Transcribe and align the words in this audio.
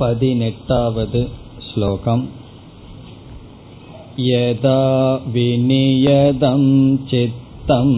पदिनेट्टावद् 0.00 1.16
श्लोकम् 1.68 2.26
यदा 4.24 4.82
विनियदं 5.32 6.62
चित्तम् 7.10 7.90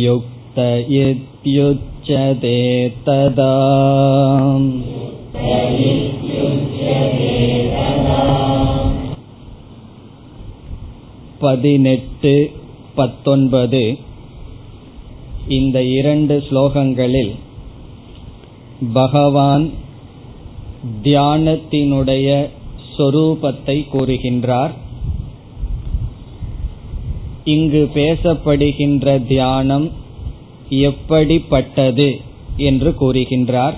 युक्त 0.03 0.57
इत्युच्यते 1.01 2.59
तदा 3.05 3.53
பதினெட்டு 11.43 12.33
பத்தொன்பது 12.95 13.81
இந்த 15.47 15.77
இரண்டு 15.91 16.35
ஸ்லோகங்களில் 16.47 17.33
பகவான் 18.93 19.65
தியானத்தினுடைய 21.02 22.48
சொரூபத்தை 22.96 23.76
கூறுகின்றார். 23.92 24.70
இங்கு 27.44 27.90
பேசப்படுகின்ற 27.94 29.26
தியானம் 29.26 29.90
எப்படிப்பட்டது 30.68 32.20
என்று 32.56 32.94
கூறுகின்றார். 33.00 33.76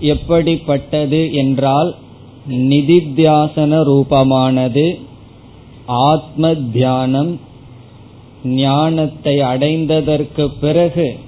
எப்படிப்பட்டது 0.00 1.32
என்றால் 1.32 1.94
நிதித்தியாசன 2.48 3.72
ரூபமானது 3.88 4.98
ஆத்ம 5.86 6.54
தியானம் 6.54 7.40
ஞானத்தை 8.44 9.38
அடைந்ததற்கு 9.38 10.48
பிறகு 10.60 11.18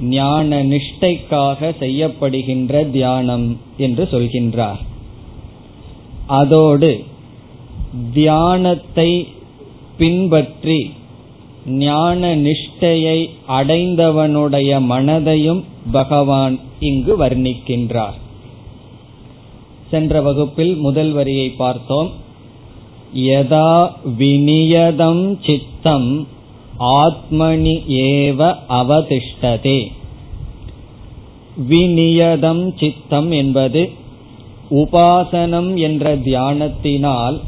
ஞான 0.00 0.64
நிஷ்டைக்காக 0.64 1.74
செய்யப்படுகின்ற 1.78 2.90
தியானம் 2.90 3.58
என்று 3.76 4.08
சொல்கின்றார். 4.10 4.78
அதோடு 6.26 7.04
தியானத்தை 8.14 9.28
பின்பற்றி 9.98 10.92
ஞான 11.66 12.36
நிஷ்டையை 12.36 13.30
அடைந்தவனுடைய 13.48 14.80
மனதையும் 14.88 15.64
பகவான் 15.92 16.58
இங்கு 16.80 17.18
வர்ணிக்கின்றார். 17.18 18.18
சென்ற 19.90 20.22
வகுப்பில் 20.22 20.76
முதல் 20.76 21.12
வரியை 21.12 21.48
பார்த்தோம். 21.48 22.10
யதா 23.14 23.90
விநியதம் 24.18 25.38
சித்தம் 25.46 26.26
ஆத்மனி 26.80 27.74
ஏவ 27.86 28.54
அவதிஷ்டதே. 28.68 29.90
விநியதம் 31.68 32.78
சித்தம் 32.78 33.30
என்பது 33.30 33.90
உபாசனம் 34.70 35.76
என்ற 35.76 36.16
தியானத்தினால் 36.16 37.40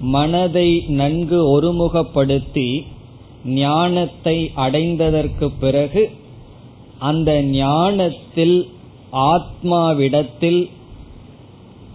மனதை 0.00 0.84
நன்கு 0.88 1.38
ஒருமுகப்படுத்தி 1.46 2.84
ஞானத்தை 3.44 4.50
அடைந்ததற்கு 4.56 5.50
பிறகு 5.60 6.10
அந்த 6.98 7.42
ஞானத்தில் 7.42 8.68
ஆத்மாவிடத்தில் 9.12 10.68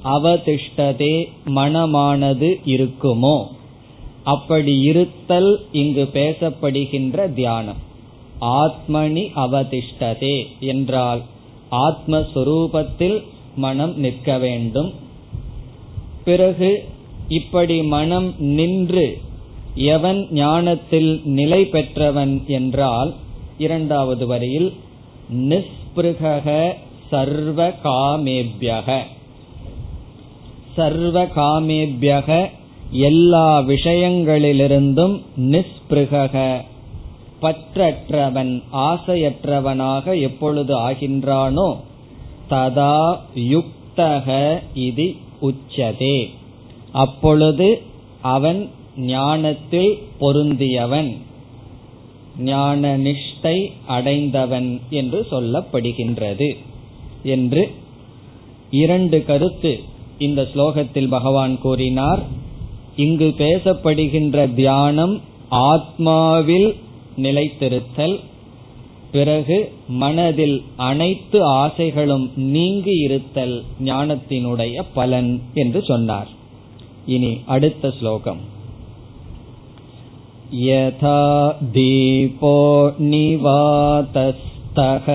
அவதிஷ்டதே 0.03 1.27
மனமானது 1.45 2.50
இருக்குமோ? 2.66 3.47
அப்படி 4.23 4.81
இருத்தல் 4.81 5.59
இங்கு 5.71 6.09
பேசப்படுகின்ற 6.13 7.33
தியானம். 7.33 7.77
ஆத்மனி 8.41 9.23
அவதிஷ்டதே 9.35 10.45
என்றால் 10.59 11.21
ஆத்மஸ்வரூபத்தில் 11.71 13.23
மனம் 13.55 13.99
நிற்க 13.99 14.37
வேண்டும். 14.37 14.93
பிறகு 16.23 16.89
இப்படி 17.27 17.83
மனம் 17.83 18.33
நின்று 18.37 19.17
எவன் 19.75 20.27
ஞானத்தில் 20.31 21.21
நிலை 21.23 21.65
பெற்றவன் 21.65 22.43
என்றால் 22.47 23.13
இரண்டாவது 23.57 24.27
வரியில் 24.27 24.73
நிஸ்பிருக 25.33 26.75
சர்வ 27.09 27.73
காமேபியக 27.83 28.99
சர்வ 30.75 31.23
காமேபியக 31.25 32.49
எல்லா 32.91 33.59
விஷயங்களிலிருந்தும் 33.59 35.22
நிஸ்பிருக 35.38 36.35
பற்றற்றவன் 37.41 38.63
ஆசையற்றவனாக 38.72 40.22
எப்பொழுது 40.22 40.74
ஆகின்றானோ 40.79 41.75
ததா 42.50 43.18
யுக்தக 43.34 44.28
இது 44.74 45.16
உச்சதே. 45.41 46.30
அப்பொழுது 46.91 47.81
அவன் 48.22 48.69
ஞானத்தில் 48.96 49.97
பொருந்தியவன் 50.19 51.12
ஞான 52.38 52.97
நிஷ்டை 52.97 53.72
அடைந்தவன் 53.88 54.80
என்று 54.90 55.28
சொல்லப்படுகின்றது 55.31 56.50
என்று 57.24 57.72
இரண்டு 58.72 59.25
கருத்து 59.25 59.80
இந்த 60.18 60.47
ஸ்லோகத்தில் 60.53 61.09
பகவான் 61.09 61.59
கூறினார். 61.59 62.24
இங்கு 62.97 63.34
பேசப்படுகின்ற 63.38 64.54
தியானம் 64.54 65.20
ஆத்மாவில் 65.69 66.75
நிலைத்திருத்தல் 67.16 68.20
பிறகு 69.10 69.72
மனதில் 69.98 70.62
அனைத்து 70.88 71.44
ஆசைகளும் 71.59 72.32
நீங்கி 72.48 72.98
இருத்தல் 72.98 73.64
ஞானத்தினுடைய 73.84 74.82
பலன் 74.94 75.42
என்று 75.54 75.82
சொன்னார் 75.82 76.28
இனி 77.06 77.41
அடுத்த 77.47 77.91
ஸ்லோகம் 77.98 78.54
यथा 80.48 81.50
दीपो 81.72 82.56
निवातस्तः 83.00 85.06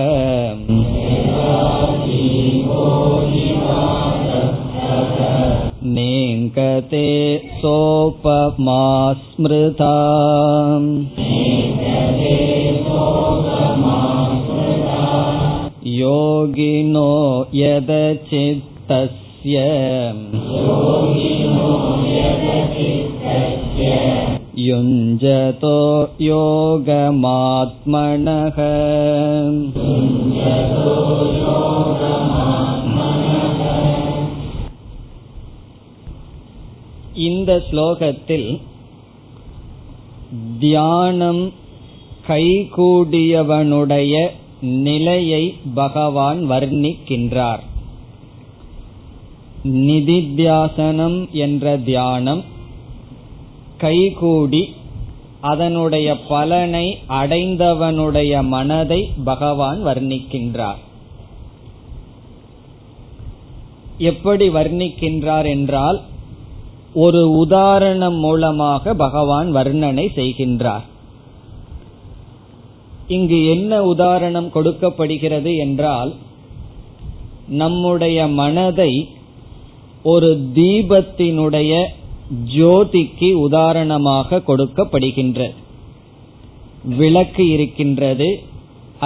नेङ्गते 6.46 7.06
सोपमा 7.60 8.82
स्मृता 9.20 9.94
योगिनो 15.94 17.08
यदचित्तस्य 17.60 19.56
युञ्जतो 24.68 25.78
योगमात्मनः 26.28 27.02
இந்த 37.17 37.63
ஸ்லோகத்தில் 37.71 38.59
தியானம் 40.59 41.51
கைகூடியவனுடைய 42.27 44.13
நிலையை 44.61 45.55
பகவான் 45.73 46.49
வர்ணிக்கின்றார். 46.49 47.63
நிதித்தியாசனம் 49.63 51.29
என்ற 51.31 51.77
தியானம் 51.77 52.43
கைகூடி 53.77 54.73
அதனுடைய 55.41 56.17
பலனை 56.27 56.97
அடைந்தவனுடைய 57.09 58.43
மனதை 58.43 59.11
பகவான் 59.23 59.85
வர்ணிக்கின்றார். 59.85 60.81
எப்படி 63.97 64.49
வர்ணிக்கின்றார் 64.49 65.47
என்றால் 65.49 66.01
ஒரு 67.03 67.21
உதாரணம் 67.37 68.19
மூலமாக 68.25 68.93
பகவான் 68.93 69.49
வர்ணனை 69.55 70.05
செய்கின்றார். 70.19 70.85
இங்கு 73.07 73.37
என்ன 73.45 73.71
உதாரணம் 73.83 74.49
கொடுக்கப்படுகிறது 74.49 75.51
என்றால் 75.65 76.11
நம்முடைய 77.61 78.17
மனதை 78.39 78.91
ஒரு 80.03 80.29
தீபத்தினுடைய 80.55 81.73
ஜோதிக்கு 82.55 83.29
உதாரணமாக 83.47 84.41
கொடுக்கப்படுகின்றது. 84.47 85.55
விளக்கு 86.97 87.43
இருக்கின்றது 87.47 88.29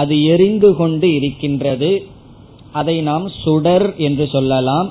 அது 0.00 0.14
எரிந்து 0.24 0.70
கொண்டு 0.76 1.08
இருக்கின்றது 1.14 1.92
அதை 2.72 2.96
நாம் 3.10 3.26
சுடர் 3.42 3.86
என்று 4.06 4.26
சொல்லலாம். 4.34 4.88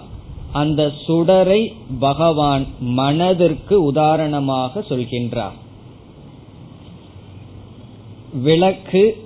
அந்த 0.51 0.91
சுடரை 1.07 1.73
பகவான் 1.99 2.67
மனதிற்கு 2.79 3.83
உதாரணமாக 3.83 4.83
சொல்கின்றார். 4.89 5.57
விளக்கு 8.41 9.17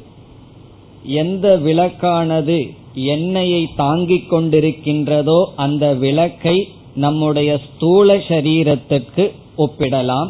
எந்த 1.04 1.60
விளக்கானது 1.66 2.75
எண்ணெயை 2.94 3.69
தாங்கிக் 3.75 4.33
கொண்டிருக்கின்றதோ 4.33 5.45
அந்த 5.56 5.94
விளக்கை 5.94 6.68
நம்முடைய 6.95 7.60
ஸ்தூல 7.66 8.18
சரீரத்திற்கு 8.18 9.31
ஒப்பிடலாம். 9.57 10.30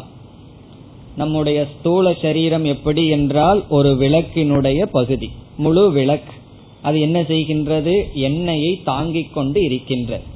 நம்முடைய 1.16 1.66
ஸ்தூல 1.78 2.14
சரீரம் 2.22 2.64
எப்படி 2.64 3.06
என்றால் 3.08 3.64
ஒரு 3.68 3.90
விளக்கினுடைய 3.94 4.82
பகுதி 4.82 5.30
முழு 5.56 5.90
விளக்கு. 5.90 6.32
அது 6.82 7.00
என்ன 7.00 7.20
செய்கின்றது? 7.20 7.94
எண்ணெயை 8.14 8.80
தாங்கிக் 8.84 9.34
கொண்டு 9.34 9.62
இருக்கின்றது. 9.62 10.34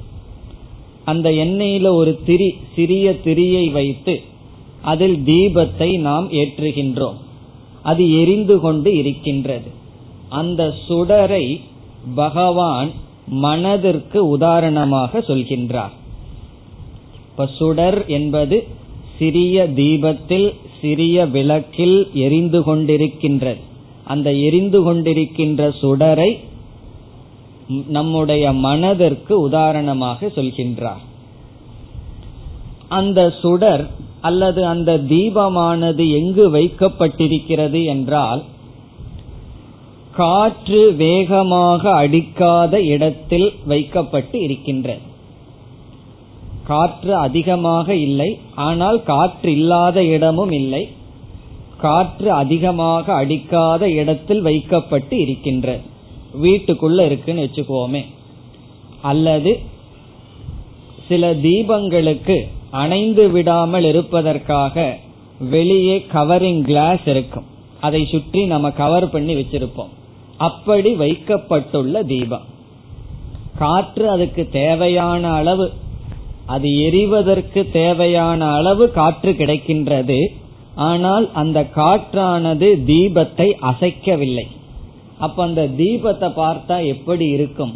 அந்த 1.05 1.29
எண்ணெயில 1.29 1.87
ஒரு 1.93 2.19
திரி 2.25 2.53
சிறிய 2.75 3.15
திரியை 3.25 3.71
வைத்து 3.71 4.21
அதில் 4.81 5.17
தீபத்தை 5.25 5.99
நாம் 5.99 6.31
ஏற்றுகின்றோம். 6.31 7.17
அது 7.83 8.19
எரிந்து 8.19 8.59
கொண்டு 8.59 8.97
இருக்கின்றது. 8.97 9.69
அந்த 10.29 10.73
சுடரை 10.89 11.59
பகவான் 12.15 12.91
மனதிற்கு 13.27 14.27
உதாரணமாக 14.27 15.19
சொல்கின்றார். 15.19 15.91
இப்ப 17.29 17.49
சுடர் 17.57 18.05
என்பது 18.05 18.67
சிறிய 19.19 19.69
தீபத்தில் 19.69 20.53
சிறிய 20.81 21.25
விளக்கில் 21.25 22.09
எரிந்து 22.13 22.59
கொண்டிருக்கின்றது. 22.59 23.59
அந்த 24.03 24.33
எரிந்து 24.33 24.79
கொண்டிருக்கின்ற 24.83 25.71
சுடரை 25.81 26.37
நம்முடைய 27.87 28.53
மனதிற்கு 28.53 29.33
உதாரணமாக 29.39 30.27
சொல்கின்றார். 30.27 31.03
அந்த 32.87 33.19
சுடர் 33.41 33.83
அல்லது 34.21 34.65
அந்த 34.65 34.97
தீபமானது 34.97 36.03
எங்கு 36.11 36.45
வைக்கப்பட்டிருக்கிறது 36.51 37.85
என்றால் 37.85 38.41
காற்று 40.15 40.81
வேகமாக 40.95 41.83
அடிக்காத 41.93 42.81
இடத்தில் 42.81 43.53
வைக்கப்பட்டு 43.65 44.37
இருக்கின்றது. 44.41 45.03
காற்று 46.67 47.13
அதிகமாக 47.15 47.95
இல்லை 47.95 48.39
ஆனால் 48.55 49.03
காற்று 49.03 49.51
இல்லாத 49.51 50.03
இடமும் 50.03 50.51
இல்லை. 50.51 50.83
காற்று 51.77 52.29
அதிகமாக 52.31 53.13
அடிக்காத 53.13 53.89
இடத்தில் 53.91 54.41
வைக்கப்பட்டு 54.41 55.15
இருக்கின்றது. 55.19 55.83
வீட்டுக்குள்ள 56.43 56.99
இருக்குன்னு 57.05 57.45
வச்சுக்கோமே 57.45 58.03
அல்லது 59.01 59.59
சில 61.07 61.33
தீபங்களுக்கு 61.33 62.35
அணைந்து 62.69 63.29
விடாமல் 63.29 63.83
இருப்பதற்காக 63.83 64.75
வெளியே 65.49 66.05
கவரிங் 66.13 66.61
கிளாஸ் 66.61 67.05
இருக்கும். 67.07 67.47
அதை 67.79 68.05
சுற்றி 68.05 68.45
நம்ம 68.45 68.71
கவர் 68.71 69.09
பண்ணி 69.09 69.33
வச்சிருப்போம். 69.33 69.91
அப்படி 70.37 70.91
வைக்கப்பட்டுள்ள 70.93 72.03
தீபம். 72.03 72.45
காற்று 73.57 74.09
அதுக்கு 74.09 74.43
தேவையான 74.51 75.31
அளவு 75.31 75.65
அது 76.45 76.69
எரிவதற்கு 76.69 77.61
தேவையான 77.71 78.45
அளவு 78.51 78.91
காற்று 78.91 79.31
கிடைக்கின்றது. 79.31 80.19
ஆனால் 80.75 81.31
அந்த 81.33 81.59
காற்றானது 81.75 82.67
தீபத்தை 82.89 83.47
அசைக்கவில்லை. 83.71 84.47
அப்ப 85.25 85.43
அந்த 85.43 85.63
தீபத்தை 85.79 86.29
பார்த்தா 86.41 86.75
எப்படி 86.93 87.25
இருக்கும்? 87.37 87.73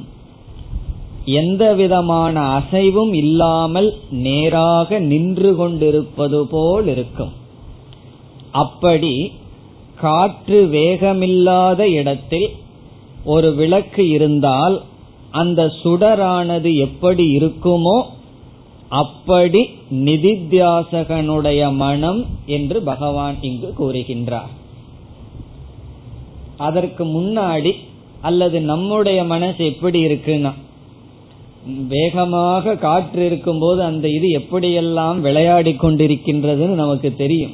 எந்த 1.42 1.64
விதமான 1.80 2.36
அசைவும் 2.58 3.14
இல்லாமல் 3.22 3.90
நேராக 4.26 5.00
நின்று 5.12 5.52
கொண்டிருப்பது 5.56 6.40
போல் 6.54 6.88
இருக்கும். 6.94 7.34
அப்படி 8.64 9.14
காற்று 10.02 10.60
வேகமில்லாத 10.76 11.82
இடத்தில் 12.00 12.50
ஒரு 13.34 13.50
விளக்கு 13.60 14.04
இருந்தால் 14.16 14.76
அந்த 15.42 15.62
சுடரானது 15.82 16.70
எப்படி 16.88 17.26
இருக்குமோ 17.38 17.98
அப்படி 19.02 19.62
நிதித்தியாசகனுடைய 20.08 21.62
மனம் 21.84 22.22
என்று 22.58 22.78
பகவான் 22.92 23.38
இங்கு 23.50 23.70
கூறுகின்றார். 23.80 24.52
அதற்கு 26.58 27.04
முன்னாடி 27.06 27.72
அல்லது 28.22 28.58
நம்முடைய 28.62 29.20
மனசு 29.24 29.66
எப்படி 29.66 30.00
இருக்குன்னா 30.06 30.52
வேகமாக 31.90 32.76
காற்று 32.76 33.26
இருக்கும்போது 33.26 33.84
அந்த 33.84 34.06
இது 34.08 34.28
எப்படியெல்லாம் 34.40 35.20
விளையாடி 35.20 35.72
கொண்டிருக்கின்றதுன்னு 35.72 36.76
நமக்கு 36.82 37.10
தெரியும். 37.16 37.54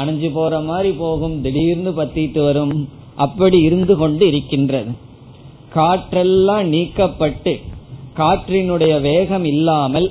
அணைஞ்சு 0.00 0.28
போற 0.32 0.60
மாதிரி 0.60 0.90
போகும் 1.02 1.36
திடீர்னு 1.40 1.90
பத்திட்டு 1.90 2.40
வரும் 2.44 2.88
அப்படி 3.16 3.58
இருந்து 3.60 3.96
கொண்டு 3.96 4.24
இருக்கின்றது. 4.26 4.92
காற்றெல்லாம் 5.74 6.66
நீக்கப்பட்டு 6.74 7.52
காற்றினுடைய 8.16 8.94
வேகம் 9.00 9.44
இல்லாமல் 9.44 10.08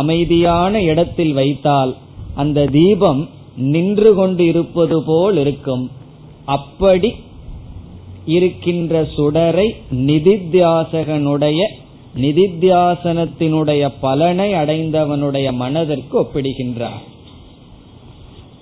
அமைதியான 0.00 0.82
இடத்தில் 0.82 1.32
வைத்தால் 1.32 1.92
அந்த 2.34 2.66
தீபம் 2.66 3.22
நின்று 3.72 4.14
கொண்டு 4.14 4.44
இருப்பது 4.46 4.98
போல் 5.02 5.36
இருக்கும். 5.36 5.90
அப்படி 6.44 7.10
இருக்கின்ற 8.24 9.02
சுடரை 9.02 9.70
நிதித்தியாசகனுடைய 9.94 11.66
நிதித்தியாசனத்தினுடைய 12.20 13.92
பலனை 14.00 14.52
அடைந்தவனுடைய 14.52 15.52
மனதிற்கு 15.52 16.20
ஒப்பிடுகின்றார். 16.20 17.02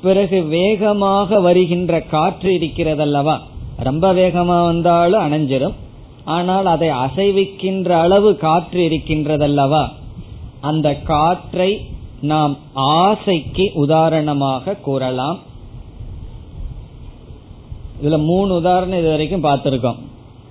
பிறகு 0.02 0.42
வேகமாக 0.42 1.40
வருகின்ற 1.40 2.00
காற்று 2.00 2.50
இருக்கிறதல்லவா? 2.50 3.38
ரொம்ப 3.76 4.14
வேகமா 4.14 4.64
வந்தாலும் 4.64 5.20
அணைஞ்சிரும். 5.20 5.74
ஆனால் 6.24 6.66
அதை 6.66 6.88
அசைவிக்கின்ற 6.88 7.88
அளவு 7.88 8.36
காற்று 8.36 8.88
இருக்கின்றதல்லவா? 8.88 9.88
அந்த 10.60 10.94
காற்றை 10.94 11.86
நாம் 12.20 12.56
ஆசைக்கு 12.72 13.70
உதாரணமாக 13.74 14.74
கூறலாம். 14.74 15.38
இதுல 18.02 18.24
மூணு 18.24 18.54
உதாரணம் 18.54 18.98
இது 18.98 19.08
வரைக்கும் 19.08 19.44
பார்த்திருக்கோம். 19.44 19.98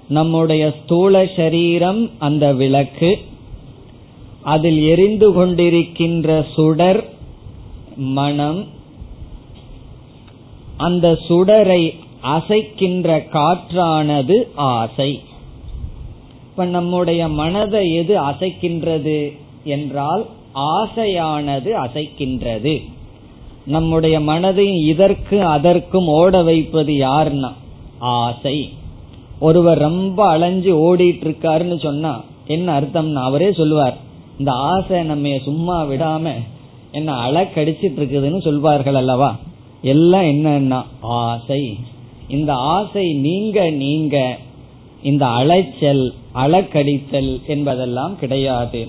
நம்முடைய 0.08 0.74
ஸ்தூல 0.84 1.26
சரீரம் 1.36 2.10
அந்த 2.18 2.54
விளக்கு 2.54 3.18
அதில் 4.42 4.82
எரிந்து 4.82 5.28
கொண்டிருக்கின்ற 5.34 6.46
சுடர் 6.54 7.10
மனம் 7.96 8.66
அந்த 10.78 11.20
சுடரை 11.30 11.94
அசைக்கின்ற 12.24 13.18
காற்றானது 13.34 14.38
ஆசை. 14.56 15.22
இப்ப 16.50 16.66
நம்முடைய 16.66 17.28
மனதை 17.28 17.94
எது 17.94 18.22
அசைக்கின்றது 18.22 19.34
என்றால் 19.64 20.26
ஆசையானது 20.56 21.72
அசைக்கின்றது. 21.86 22.76
நம்முடைய 23.68 24.20
மனதை 24.20 24.86
இதற்கு 24.88 25.44
அதற்கும் 25.44 26.08
ஓட 26.08 26.42
வைப்பது 26.44 26.94
யாருன்னா? 26.94 27.54
ஆசை. 28.00 28.70
ஒருவர் 29.40 29.78
ரொம்ப 29.78 30.28
அலைஞ்சு 30.28 30.72
ஓடிட்டு 30.78 31.26
இருக்காருன்னு 31.26 31.80
சொன்னா 31.80 32.24
என்ன 32.48 32.82
அர்த்தம்னா 32.82 33.14
அவரே 33.14 33.52
சொல்லுவார் 33.52 33.98
இந்த 34.40 34.52
ஆசை 34.52 35.04
நம்ம 35.04 35.38
சும்மா 35.44 35.84
விடாம 35.84 36.34
என்ன 36.92 37.32
அழக்கடிச்சிட்டு 37.32 37.98
இருக்குதுன்னு 37.98 38.42
சொல்வார்கள் 38.42 38.96
அல்லவா? 38.96 39.36
எல்லாம் 39.82 40.24
என்னன்னா 40.24 40.84
ஆசை. 41.02 41.78
இந்த 42.28 42.54
ஆசை 42.54 43.14
நீங்க 43.14 43.70
நீங்க 43.70 44.38
இந்த 45.04 45.28
அலைச்சல் 45.28 46.14
அலக்கடித்தல் 46.36 47.46
என்பதெல்லாம் 47.48 48.20
கிடையாது. 48.20 48.88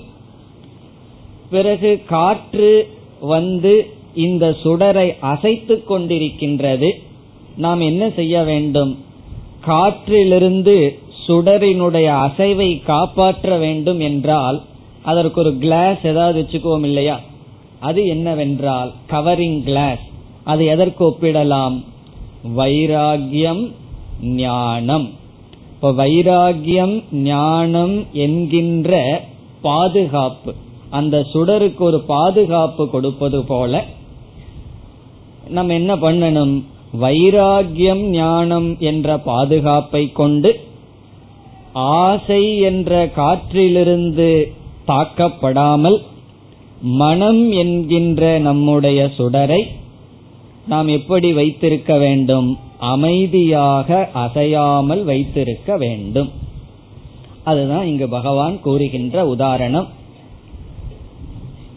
பிறகு 1.49 2.03
காற்று 2.07 2.87
வந்து 3.19 3.87
இந்த 4.15 4.55
சுடரை 4.63 5.15
அசைத்து 5.19 5.83
கொண்டிருக்கின்றது 5.89 6.89
நாம் 7.57 7.79
என்ன 7.79 8.09
செய்ய 8.09 8.43
வேண்டும்? 8.43 8.97
காற்றிலிருந்து 9.67 10.99
சுடரினுடைய 11.27 12.07
அசைவை 12.27 12.83
காப்பாற்ற 12.83 13.57
வேண்டும் 13.57 13.99
என்றால் 13.99 14.61
அதற்கு 15.01 15.39
ஒரு 15.41 15.57
கிளாஸ் 15.57 16.05
ஏதாவது 16.05 16.41
வச்சுக்குவோம் 16.41 16.83
இல்லையா? 16.83 17.19
அது 17.79 18.05
என்னவென்றால் 18.05 18.93
கவரிங் 19.09 19.63
கிளாஸ் 19.63 19.99
அது 20.43 20.65
எதற்கு 20.65 21.09
ஒப்பிடலாம்? 21.09 21.83
வைராகியம் 22.57 23.71
ஞானம். 24.21 25.09
இப்ப 25.73 25.91
வைராகியம் 25.91 27.03
ஞானம் 27.11 28.05
என்கின்ற 28.13 29.21
பாதுகாப்பு 29.61 30.53
அந்த 30.89 31.25
சுடருக்கு 31.33 31.79
ஒரு 31.79 32.01
பாதுகாப்பு 32.01 32.89
கொடுப்பது 32.89 33.43
போல 33.43 33.85
நம்ம 35.49 35.73
என்ன 35.73 35.95
பண்ணணும்? 35.95 36.63
வைராகியம் 37.01 38.03
ஞானம் 38.03 38.75
என்ற 38.79 39.17
பாதுகாப்பை 39.17 40.11
கொண்டு 40.11 40.59
ஆசை 41.73 42.57
என்ற 42.57 43.11
காற்றிலிருந்து 43.15 44.53
தாக்கப்படாமல் 44.87 45.97
மனம் 46.81 47.51
என்கின்ற 47.51 48.39
நம்முடைய 48.39 49.11
சுடரை 49.17 49.61
நாம் 50.67 50.87
எப்படி 50.87 51.33
வைத்திருக்க 51.33 51.97
வேண்டும்? 51.97 52.57
அமைதியாக 52.79 54.09
அசையாமல் 54.13 55.03
வைத்திருக்க 55.03 55.77
வேண்டும். 55.77 56.31
அதுதான் 57.43 57.87
இங்கு 57.87 58.09
பகவான் 58.09 58.61
கூறுகின்ற 58.61 59.27
உதாரணம். 59.27 59.87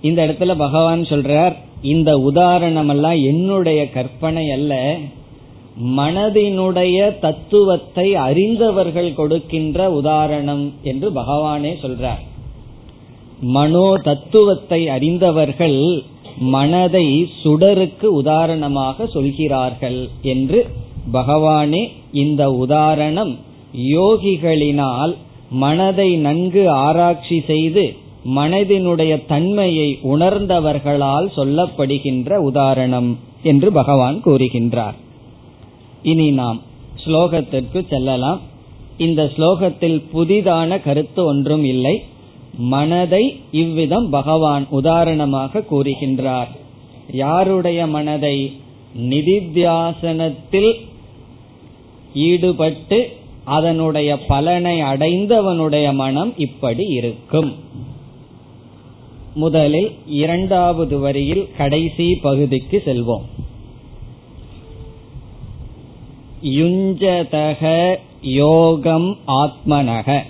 இந்த 0.03 0.27
இடத்துல 0.27 0.55
பகவான் 0.57 1.01
சொல்றார் 1.01 1.57
இந்த 1.83 2.19
உதாரணம் 2.19 2.89
எல்லாம் 2.89 3.21
என்னுடைய 3.23 3.91
கற்பனை 3.91 4.51
அல்ல. 4.51 4.99
மனதினுடைய 5.97 7.19
தத்துவத்தை 7.19 8.15
அறிந்தவர்கள் 8.15 9.15
கொடுக்கின்ற 9.15 9.91
உதாரணம் 9.91 10.73
என்று 10.83 11.11
பகவானே 11.11 11.73
சொல்றார். 11.83 12.23
மனோ 13.41 13.93
தத்துவத்தை 14.03 14.89
அறிந்தவர்கள் 14.89 16.03
மனதை 16.39 17.31
சுடருக்கு 17.43 18.05
உதாரணமாக 18.05 19.07
சொல்கிறார்கள் 19.07 20.09
என்று 20.23 20.67
பகவானே 21.13 21.89
இந்த 22.13 22.51
உதாரணம் 22.51 23.39
யோகிகளினால் 23.77 25.17
மனதை 25.51 26.17
நன்கு 26.17 26.71
ஆராய்ச்சி 26.71 27.43
செய்து 27.47 27.97
மனதினுடைய 28.25 29.27
தன்மையை 29.27 29.99
உணர்ந்தவர்களால் 30.03 31.29
சொல்லப்படுகின்ற 31.37 32.37
உதாரணம் 32.37 33.19
என்று 33.43 33.73
பகவான் 33.73 34.23
கூறுகின்றார். 34.25 34.95
இனி 36.03 36.31
நாம் 36.31 36.63
ஸ்லோகத்திற்கு 37.05 37.89
செல்லலாம். 37.89 38.41
இந்த 38.99 39.31
ஸ்லோகத்தில் 39.37 40.03
புதிதான 40.15 40.83
கருத்து 40.83 41.25
ஒன்றும் 41.25 41.65
இல்லை. 41.65 42.03
மனதை 42.59 43.41
இவ்விதம் 43.53 44.11
பகவான் 44.11 44.67
உதாரணமாக 44.71 45.65
கூறுகின்றார். 45.71 46.49
யாருடைய 47.13 47.87
மனதை? 47.87 48.53
நிதித்தியாசனத்தில் 48.99 50.73
ஈடுபட்டு 52.15 53.17
அதனுடைய 53.45 54.19
பலனை 54.19 54.83
அடைந்தவனுடைய 54.83 55.95
மனம் 55.95 56.35
இப்படி 56.37 56.85
இருக்கும். 56.85 57.55
முதலில் 59.35 59.97
இரண்டாவது 60.07 60.99
வரியில் 60.99 61.49
கடைசி 61.57 62.15
பகுதிக்கு 62.15 62.83
செல்வோம். 62.85 63.23
யுஞ்சதக 66.43 67.97
யோகம் 68.23 69.17
ஆத்மனக. 69.27 70.23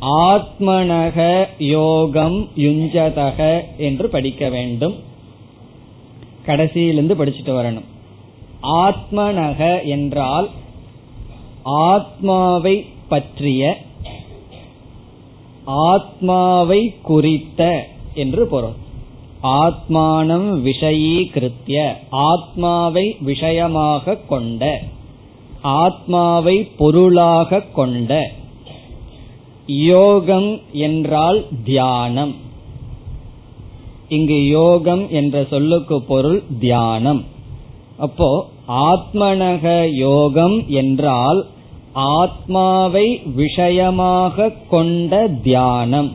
ஆத்மனக 0.00 1.46
யோகம் 1.58 2.48
யுஞ்சதக 2.56 3.60
என்று 3.76 4.08
படிக்க 4.08 4.48
வேண்டும். 4.48 4.94
கடைசியிலிருந்து 6.46 7.14
படிச்சுட்டு 7.14 7.52
வரணும். 7.54 7.88
ஆத்மனக 8.62 9.84
என்றால் 9.84 10.50
ஆத்மாவை 11.62 12.86
பற்றிய 13.08 13.76
ஆத்மாவை 15.64 16.94
குறித்த 17.02 17.86
என்று 18.14 18.46
பொருள். 18.46 18.88
ஆத்மானம் 19.42 20.60
விஷயீகிருத்திய 20.60 21.96
ஆத்மாவை 22.10 23.16
விஷயமாக 23.20 24.14
கொண்ட 24.14 24.82
ஆத்மாவை 25.62 26.64
பொருளாக 26.64 27.60
கொண்ட. 27.60 28.30
யோகம் 29.66 30.60
என்றால் 30.72 31.46
தியானம். 31.64 32.34
இங்கு 34.08 34.46
யோகம் 34.46 35.10
என்ற 35.10 35.46
சொல்லுக்கு 35.50 36.02
பொருள் 36.02 36.42
தியானம். 36.60 37.24
அப்போ 37.98 38.48
ஆத்மனக 38.68 39.92
யோகம் 39.92 40.68
என்றால் 40.68 41.46
ஆத்மாவை 41.92 43.22
விஷயமாக 43.34 44.50
கொண்ட 44.70 45.28
தியானம். 45.28 46.12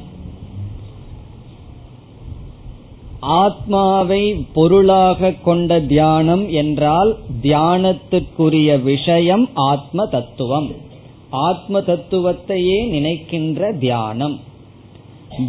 ஆத்மாவை 3.19 4.33
பொருளாக 4.53 5.31
கொண்ட 5.31 5.81
தியானம் 5.81 6.49
என்றால் 6.49 7.17
தியானத்துக்குரிய 7.41 8.83
விஷயம் 8.83 9.49
ஆத்ம 9.53 10.05
தத்துவம். 10.05 10.71
ஆத்ம 11.29 11.79
தத்துவத்தையே 11.79 12.89
நினைக்கின்ற 12.89 13.71
தியானம். 13.71 14.39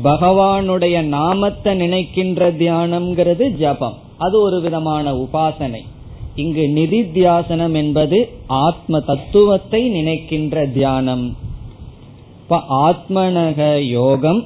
பகவானுடைய 0.04 1.02
நாமத்தை 1.02 1.75
நினைக்கின்ற 1.75 2.52
தியானம்ங்கிறது 2.52 3.50
ஜபம். 3.50 3.97
அது 4.18 4.40
ஒரு 4.40 4.61
விதமான 4.61 5.12
உபாசனை. 5.12 5.80
இங்கு 6.37 6.64
நிதித்தியாசனம் 6.75 7.73
என்பது 7.73 8.28
ஆத்ம 8.47 9.00
தத்துவத்தை 9.00 9.88
நினைக்கின்ற 9.88 10.66
தியானம். 10.66 11.37
இப்ப 12.40 12.62
ஆத்மனக 12.69 13.88
யோகம் 13.88 14.45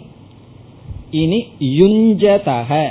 இனி 1.10 1.46
யுஞ்சதக. 1.60 2.86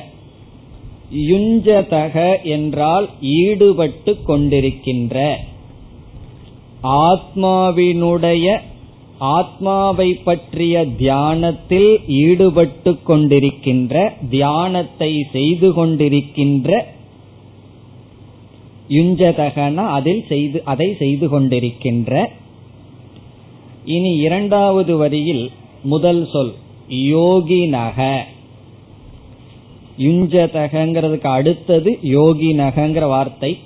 யுஞ்சதக 1.29 2.43
என்றால் 2.43 3.09
ஈடுபட்டு 3.21 4.17
கொண்டிருக்கின்ற. 4.27 5.35
ஆத்மாவினுடைய 6.83 8.57
ஆத்மாவை 9.17 10.13
பற்றிய 10.13 10.85
தியானத்தில் 10.97 11.89
ஈடுபட்டு 12.07 12.97
கொண்டிருக்கின்ற 13.07 14.13
தியானத்தை 14.29 15.11
செய்து 15.31 15.73
கொண்டிருக்கின்ற 15.73 16.97
யுஞ்சதகன 18.89 19.75
அதில் 19.75 20.23
செய்து 20.27 20.61
அதை 20.63 20.95
செய்து 20.99 21.27
கொண்டிருக்கின்ற. 21.27 22.25
இனி 23.85 24.15
இரண்டாவது 24.17 24.97
வரியில் 24.97 25.51
முதல் 25.83 26.29
சொல் 26.31 26.53
யோகினக. 26.89 28.17
யுஞ்சதகங்கிறதுக்கு 29.97 31.27
அடுத்தது 31.27 31.97
யோகினகங்கிற 32.03 33.07
வார்த்தை. 33.07 33.57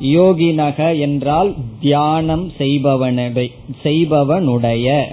யோகினக 0.00 0.98
என்றால் 0.98 1.54
தியானம் 1.80 2.52
செய்பவனுடைய 2.58 3.50
செய்பவனுடைய. 3.84 5.04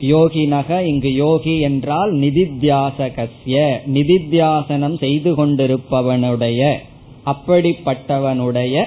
யோகினக 0.00 0.80
இங்கு 0.80 1.14
யோகி 1.14 1.60
என்றால் 1.60 2.14
நிதித்தியாசகசிய 2.14 3.56
நிதித்தியாசனம் 3.86 4.98
செய்து 4.98 5.34
கொண்டிருப்பவனுடைய. 5.34 6.88
அப்படிப்பட்டவனுடைய 7.26 8.84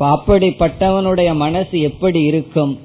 அப்படிப்பட்டவனுடைய 0.00 1.34
மனசு 1.34 1.80
எப்படி 1.80 2.20
இருக்கும் 2.22 2.78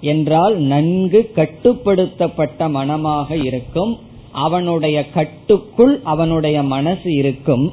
என்றால் 0.00 0.56
நன்கு 0.56 1.30
கட்டுப்படுத்தப்பட்ட 1.34 2.70
மனமாக 2.70 3.36
இருக்கும் 3.36 3.98
அவனுடைய 4.32 5.10
கட்டுக்குள் 5.10 6.00
அவனுடைய 6.04 6.62
மனசு 6.62 7.12
இருக்கும். 7.12 7.72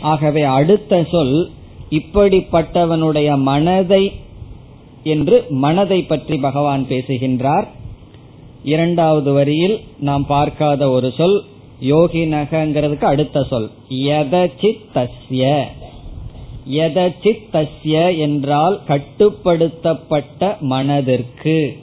ஆகவே 0.00 0.42
அடுத்த 0.42 1.06
சொல் 1.10 1.50
இப்படிப்பட்டவனுடைய 1.90 3.38
மனதை 3.38 4.12
என்று 5.02 5.44
மனதை 5.50 6.02
பற்றி 6.02 6.36
பகவான் 6.36 6.86
பேசுகின்றார். 6.86 7.68
இரண்டாவது 8.62 9.32
வரியில் 9.32 9.80
நாம் 10.00 10.26
பார்க்காத 10.26 10.90
ஒரு 10.90 11.12
சொல் 11.16 11.44
யோகினகங்கிறதுக்கு 11.80 13.04
அடுத்த 13.04 13.42
சொல். 13.42 13.70
யதச்சித்தஸ்ய. 13.88 15.64
யதச்சித்தஸ்ய 16.70 18.18
என்றால் 18.18 18.80
கட்டுப்படுத்தப்பட்ட 18.88 20.60
மனதிற்கு. 20.60 21.76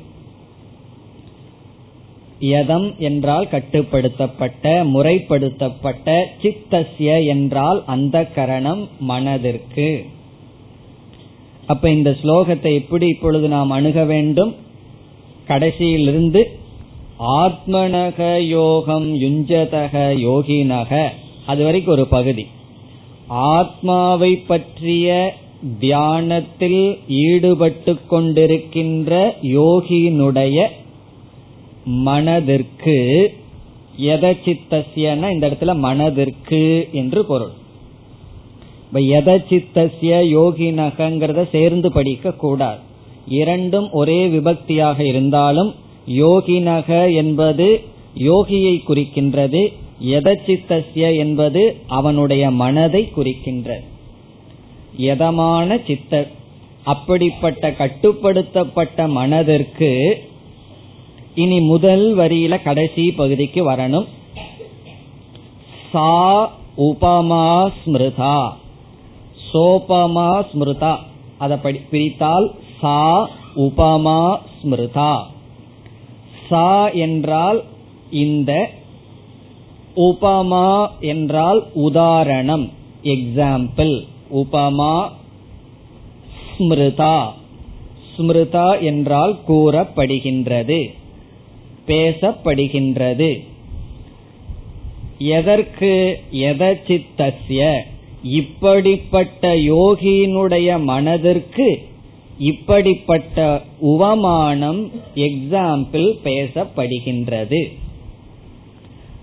யதம் 2.40 2.98
என்றால் 2.98 3.48
கட்டுப்படுத்தப்பட்ட 3.52 4.84
முறைப்படுத்தப்பட்ட 4.84 6.26
சித்தஸ்ய 6.42 7.26
என்றால் 7.26 7.84
அந்த 7.86 8.26
கரணம் 8.26 8.88
மனதிற்கு. 9.00 10.06
அப்ப 11.66 11.90
இந்த 11.90 12.16
ஸ்லோகத்தை 12.24 12.74
எப்படி 12.74 13.08
இப்பொழுது 13.08 13.48
நாம் 13.48 13.70
அணுக 13.70 14.04
வேண்டும்? 14.04 14.56
கடைசியிலிருந்து 15.48 16.44
ஆத்மனக 17.20 18.46
யோகம் 18.48 19.16
யுஞ்சதக 19.22 19.94
யோகினக. 20.20 21.10
அது 21.46 21.64
வரைக்கும் 21.64 21.94
ஒரு 21.94 22.08
பகுதி. 22.08 22.48
ஆத்மாவை 23.28 24.36
பற்றிய 24.36 25.34
தியானத்தில் 25.80 26.98
ஈடுபட்டு 27.08 27.98
கொண்டிருக்கின்ற 28.10 29.34
யோகியினுடைய 29.42 30.68
மனதிற்கு 31.86 33.34
எதச்சித்தசியன 34.00 35.32
இந்த 35.32 35.50
இடத்துல 35.50 35.76
மனதிற்கு 35.76 36.90
என்று 36.92 37.26
பொருள். 37.26 37.52
இப்ப 38.88 39.00
எதச்சித்தசிய 39.00 40.20
யோகினகங்கிறத 40.38 41.50
சேர்ந்து 41.50 41.92
படிக்க 41.92 42.32
கூடாது 42.32 42.80
இரண்டும் 43.28 43.92
ஒரே 43.92 44.28
விபக்தியாக 44.28 45.00
இருந்தாலும் 45.00 45.74
யோகினக 46.08 47.16
என்பது 47.16 47.84
யோகியை 48.18 48.82
குறிக்கின்றது 48.88 49.74
எதச்சித்தஸ்ய 50.02 51.18
என்பது 51.18 51.76
அவனுடைய 51.88 52.52
மனதை 52.52 53.12
குறிக்கின்றது. 53.18 53.84
எதமான 54.98 55.86
சித்த 55.88 56.28
அப்படிப்பட்ட 56.84 57.72
கட்டுப்படுத்தப்பட்ட 57.72 59.08
மனதிற்கு 59.08 60.24
இனி 61.36 61.60
முதல் 61.60 62.18
வரியில 62.18 62.64
கடைசி 62.64 63.12
பகுதிக்கு 63.12 63.70
வரணும். 63.70 64.06
சா 65.92 66.52
உபமா 66.78 67.72
ஸ்மிருதா. 67.86 68.52
சோபமா 69.54 70.46
ஸ்மிருதா. 70.54 70.98
அதை 71.38 71.58
பிரித்தால் 71.92 72.52
சா 72.82 73.30
உபமா 73.56 74.38
ஸ்மிருதா. 74.64 75.34
சா 76.50 76.90
என்றால் 76.90 77.64
இந்த 78.10 78.70
உபமா 79.96 80.88
என்றால் 81.00 81.62
உதாரணம் 81.74 82.72
எக்ஸாம்பிள் 83.04 83.96
உபமா 84.34 85.10
ஸ்மிருதா 86.58 87.18
ஸ்மிருதா 88.18 88.82
என்றால் 88.82 89.40
கூறப்படுகின்றது 89.48 90.80
பேசப்படுகின்றது. 91.88 93.44
எதற்கு? 95.18 96.20
எதச்சித்தஸ்ய 96.32 97.80
இப்படிப்பட்ட 98.24 99.56
யோகியினுடைய 99.56 100.84
மனதிற்கு 100.84 101.88
இப்படிப்பட்ட 102.38 103.62
உவமானம் 103.84 104.92
எக்ஸாம்பிள் 105.16 106.14
பேசப்படுகின்றது. 106.24 107.74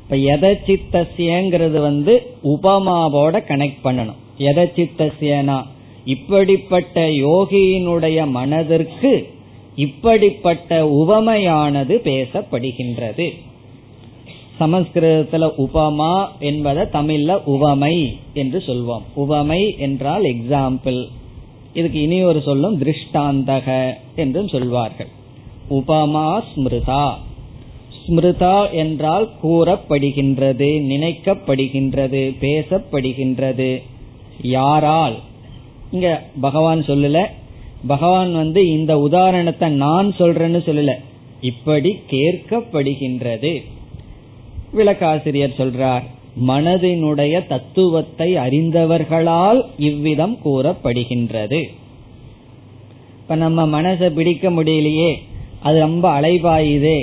இப்ப 0.02 0.16
எதச்சித்தசியங்கிறது 0.16 1.81
வந்து 1.81 2.35
உபமாவோட 2.45 3.42
கனெக்ட் 3.49 3.85
பண்ணணும். 3.85 4.21
எதச்சித்தசியனா 4.38 5.62
இப்படிப்பட்ட 6.04 7.07
யோகியினுடைய 7.09 8.31
மனதிற்கு 8.31 9.28
இப்படிப்பட்ட 9.76 10.87
உவமையானது 10.87 12.00
பேசப்படுகின்றது. 12.04 13.33
சமஸ்கிருதத்துல 14.61 15.50
உபமா 15.59 16.26
என்பதை 16.38 16.83
தமிழ்ல 16.83 17.45
உவமை 17.45 18.16
என்று 18.35 18.62
சொல்வோம். 18.66 19.02
உவமை 19.14 19.75
என்றால் 19.78 20.23
எக்ஸாம்பிள் 20.23 21.07
இதுக்கு 21.75 22.02
இனி 22.02 22.23
ஒரு 22.23 22.41
சொல்லும் 22.41 22.81
திருஷ்டாந்தக 22.81 23.93
என்றும் 24.17 24.49
சொல்வார்கள். 24.49 25.09
உபமா 25.71 26.43
ஸ்மிருதா. 26.55 27.12
ஸ்மிருதா 28.07 28.73
என்றால் 28.73 29.31
கூறப்படுகின்றது 29.43 30.69
நினைக்கப்படுகின்றது 30.88 32.37
பேசப்படுகின்றது. 32.41 33.83
யாரால்? 34.43 35.19
இங்க 35.91 36.23
பகவான் 36.41 36.81
சொல்லல. 36.81 37.26
பகவான் 37.87 38.35
வந்து 38.35 38.69
இந்த 38.69 38.99
உதாரணத்தை 38.99 39.71
நான் 39.71 40.14
சொல்றேன்னு 40.19 40.62
சொல்லல. 40.67 40.95
இப்படி 41.41 41.99
கேட்கப்படுகின்றது. 42.11 43.62
விளக்காசிரியர் 44.76 45.59
சொல்றார் 45.59 46.02
மனதினுடைய 46.49 47.47
தத்துவத்தை 47.47 48.35
அறிந்தவர்களால் 48.35 49.64
இவ்விதம் 49.79 50.38
கூறப்படுகின்றது. 50.45 51.62
இப்ப 53.21 53.35
நம்ம 53.35 53.83
மனசை 53.83 54.09
பிடிக்க 54.11 54.51
முடியலையே 54.51 55.14
அது 55.61 55.79
ரொம்ப 55.79 56.21
அலைபாயுதே 56.21 57.01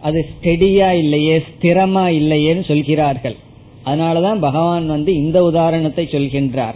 அது 0.00 0.26
ஸ்டெடியா 0.30 0.92
இல்லையே 0.92 1.38
ஸ்திரமா 1.38 2.04
இல்லையேன்னு 2.08 2.64
சொல்கிறார்கள். 2.64 3.36
அதனாலதான் 3.84 4.38
பகவான் 4.38 4.86
வந்து 4.86 5.14
இந்த 5.14 5.44
உதாரணத்தை 5.44 6.08
சொல்கின்றார். 6.10 6.74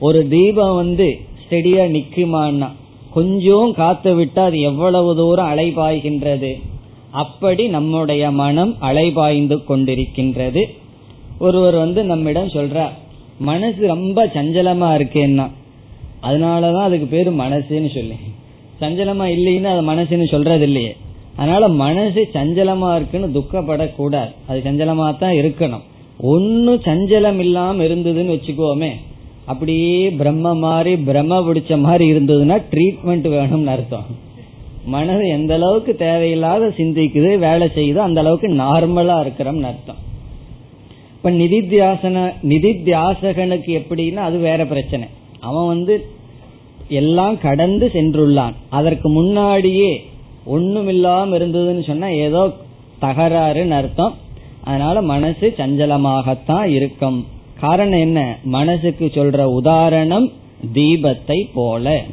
ஒரு 0.00 0.28
தீபம் 0.28 0.74
வந்து 0.74 1.18
ஸ்டெடியா 1.42 1.84
நிக்குமான்னா 1.96 2.68
கொஞ்சம் 3.10 3.72
காத்து 3.72 4.20
விட்டா 4.20 4.38
அது 4.38 4.60
எவ்வளவு 4.60 5.16
தூரம் 5.16 5.58
அலைபாய்கின்றது. 5.58 6.62
அப்படி 7.10 7.68
நம்முடைய 7.68 8.30
மனம் 8.30 8.76
அலைபாய்ந்து 8.80 9.56
கொண்டிருக்கின்றது. 9.68 10.62
ஒருவர் 11.38 11.74
வந்து 11.74 12.04
நம்மிடம் 12.04 12.46
சொல்றார் 12.46 12.94
மனசு 13.38 13.86
ரொம்ப 13.86 14.26
சஞ்சலமா 14.26 14.88
இருக்கேன்னா. 14.98 15.46
அதனாலதான் 16.22 16.86
அதுக்கு 16.88 17.06
பேரு 17.06 17.30
மனசுன்னு 17.32 17.90
சொல்லி. 17.96 18.16
சஞ்சலமா 18.80 19.26
இல்லைன்னு 19.36 19.68
அது 19.74 19.82
மனசுன்னு 19.92 20.26
சொல்றது 20.28 20.62
இல்லையே 20.62 20.96
அதனால 21.36 21.68
மனசு 21.68 22.28
சஞ்சலமா 22.34 22.88
இருக்குன்னு 22.96 23.28
துக்கப்படக்கூடாது. 23.38 24.32
அது 24.48 24.62
சஞ்சலமா 24.64 25.18
தான் 25.18 25.32
இருக்கணும். 25.32 25.84
ஒன்னும் 26.20 26.80
சஞ்சலம் 26.80 27.38
இல்லாம 27.38 27.82
இருந்ததுன்னு 27.82 28.34
வச்சுக்கோமே 28.36 28.90
அப்படியே 29.44 30.10
பிரம்ம 30.10 30.54
மாதிரி 30.54 30.96
பிரம்ம 30.96 31.40
பிடிச்ச 31.40 31.80
மாதிரி 31.80 32.12
இருந்ததுன்னா 32.12 32.56
ட்ரீட்மெண்ட் 32.72 33.28
வேணும்னு 33.36 33.72
அர்த்தம். 33.76 34.08
மனது 34.84 35.28
எந்த 35.28 35.54
அளவுக்கு 35.54 35.96
தேவையில்லாத 35.96 36.66
சிந்திக்குது 36.66 37.38
வேலை 37.38 37.68
செய்யுதோ 37.74 38.02
அந்த 38.08 38.20
அளவுக்கு 38.20 38.48
நார்மலா 38.48 39.16
இருக்கிறோம்னு 39.24 39.70
அர்த்தம். 39.72 40.06
இப்ப 41.18 41.30
நிதித்தியாசன 41.30 42.32
நிதித்தியாசகனுக்கு 42.48 43.70
எப்படின்னா 43.80 44.14
அது 44.14 44.38
வேற 44.38 44.66
பிரச்சனை. 44.66 45.06
அவன் 45.40 45.66
வந்து 45.66 46.06
எல்லாம் 46.88 47.38
கடந்து 47.38 47.90
சென்றுள்ளான். 47.92 48.52
அதற்கு 48.68 49.08
முன்னாடியே 49.08 50.04
ஒண்ணுமில்லாம 50.46 51.34
இருந்ததுன்னு 51.38 51.86
சொன்னா 51.86 52.08
ஏதோ 52.08 52.52
தகராறுன்னு 53.00 53.70
அர்த்தம். 53.70 54.14
அதனால 54.64 55.02
மனசு 55.02 55.54
சஞ்சலமாகத்தான் 55.56 56.64
இருக்கும். 56.64 57.26
காரணம் 57.60 58.00
என்ன? 58.00 58.38
மனசுக்கு 58.44 59.06
சொல்ற 59.06 59.42
உதாரணம் 59.42 60.32
தீபத்தை 60.74 61.48
போல. 61.54 62.04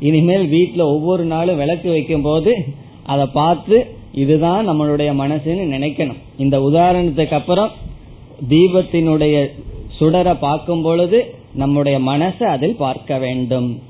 இனிமேல் 0.00 0.50
வீட்டுல 0.52 0.80
ஒவ்வொரு 0.80 1.24
நாளும் 1.24 1.56
விளக்கு 1.56 1.90
வைக்கும் 1.90 2.22
போது 2.22 2.54
அதை 3.02 3.26
பார்த்து 3.26 3.86
இதுதான் 4.12 4.70
நம்மளுடைய 4.70 5.10
மனசுன்னு 5.22 5.64
நினைக்கணும். 5.76 6.20
இந்த 6.36 6.58
உதாரணத்துக்கு 6.58 7.32
அப்புறம் 7.32 7.70
தீபத்தினுடைய 8.48 9.48
சுடரை 10.00 10.36
பார்க்கும் 10.38 10.82
பொழுது 10.82 11.34
நம்முடைய 11.54 11.98
மனசை 11.98 12.42
அதில் 12.42 12.76
பார்க்க 12.76 13.18
வேண்டும். 13.18 13.82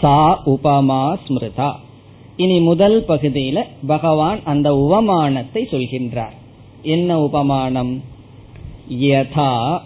சா 0.00 0.42
உபமா 0.46 1.18
ஸ்மிருதா. 1.28 1.72
இனி 2.36 2.60
முதல் 2.60 3.04
பகுதியில 3.08 3.66
பகவான் 3.86 4.42
அந்த 4.44 4.72
உபமானத்தை 4.72 5.54
சொல்கின்றார். 5.54 6.36
என்ன 6.82 7.20
உபமானம்? 7.20 8.02
யதா. 8.92 9.80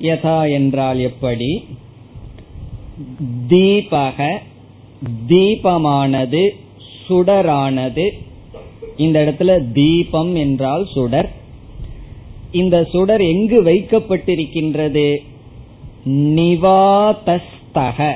யதா 0.00 0.52
என்றால் 0.52 0.98
எப்படி? 0.98 1.64
தீபக 3.48 4.38
தீபமானது 5.28 6.48
சுடரானது. 7.08 8.10
இந்த 8.96 9.24
இடத்துல 9.24 9.72
தீபம் 9.72 10.34
என்றால் 10.34 10.86
சுடர். 10.94 11.40
இந்த 12.52 12.88
சுடர் 12.92 13.20
எங்கு 13.20 13.62
வைக்கப்பட்டிருக்கின்றது? 13.62 15.16
நிவாதஸ்தக. 16.06 18.12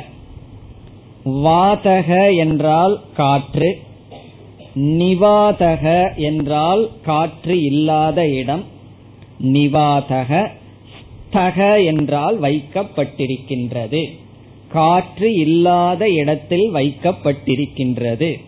வாதக 1.25 2.37
என்றால் 2.37 3.01
காற்று. 3.17 3.79
நிவாதக 4.75 6.17
என்றால் 6.17 6.91
காற்று 7.03 7.63
இல்லாத 7.63 8.29
இடம். 8.29 8.65
நிவாதக 9.43 10.49
ஸ்தக 11.33 11.85
என்றால் 11.85 12.41
வைக்கப்பட்டிருக்கின்றது. 12.41 14.11
காற்று 14.69 15.35
இல்லாத 15.35 16.11
இடத்தில் 16.11 16.75
வைக்கப்பட்டிருக்கின்றது. 16.75 18.41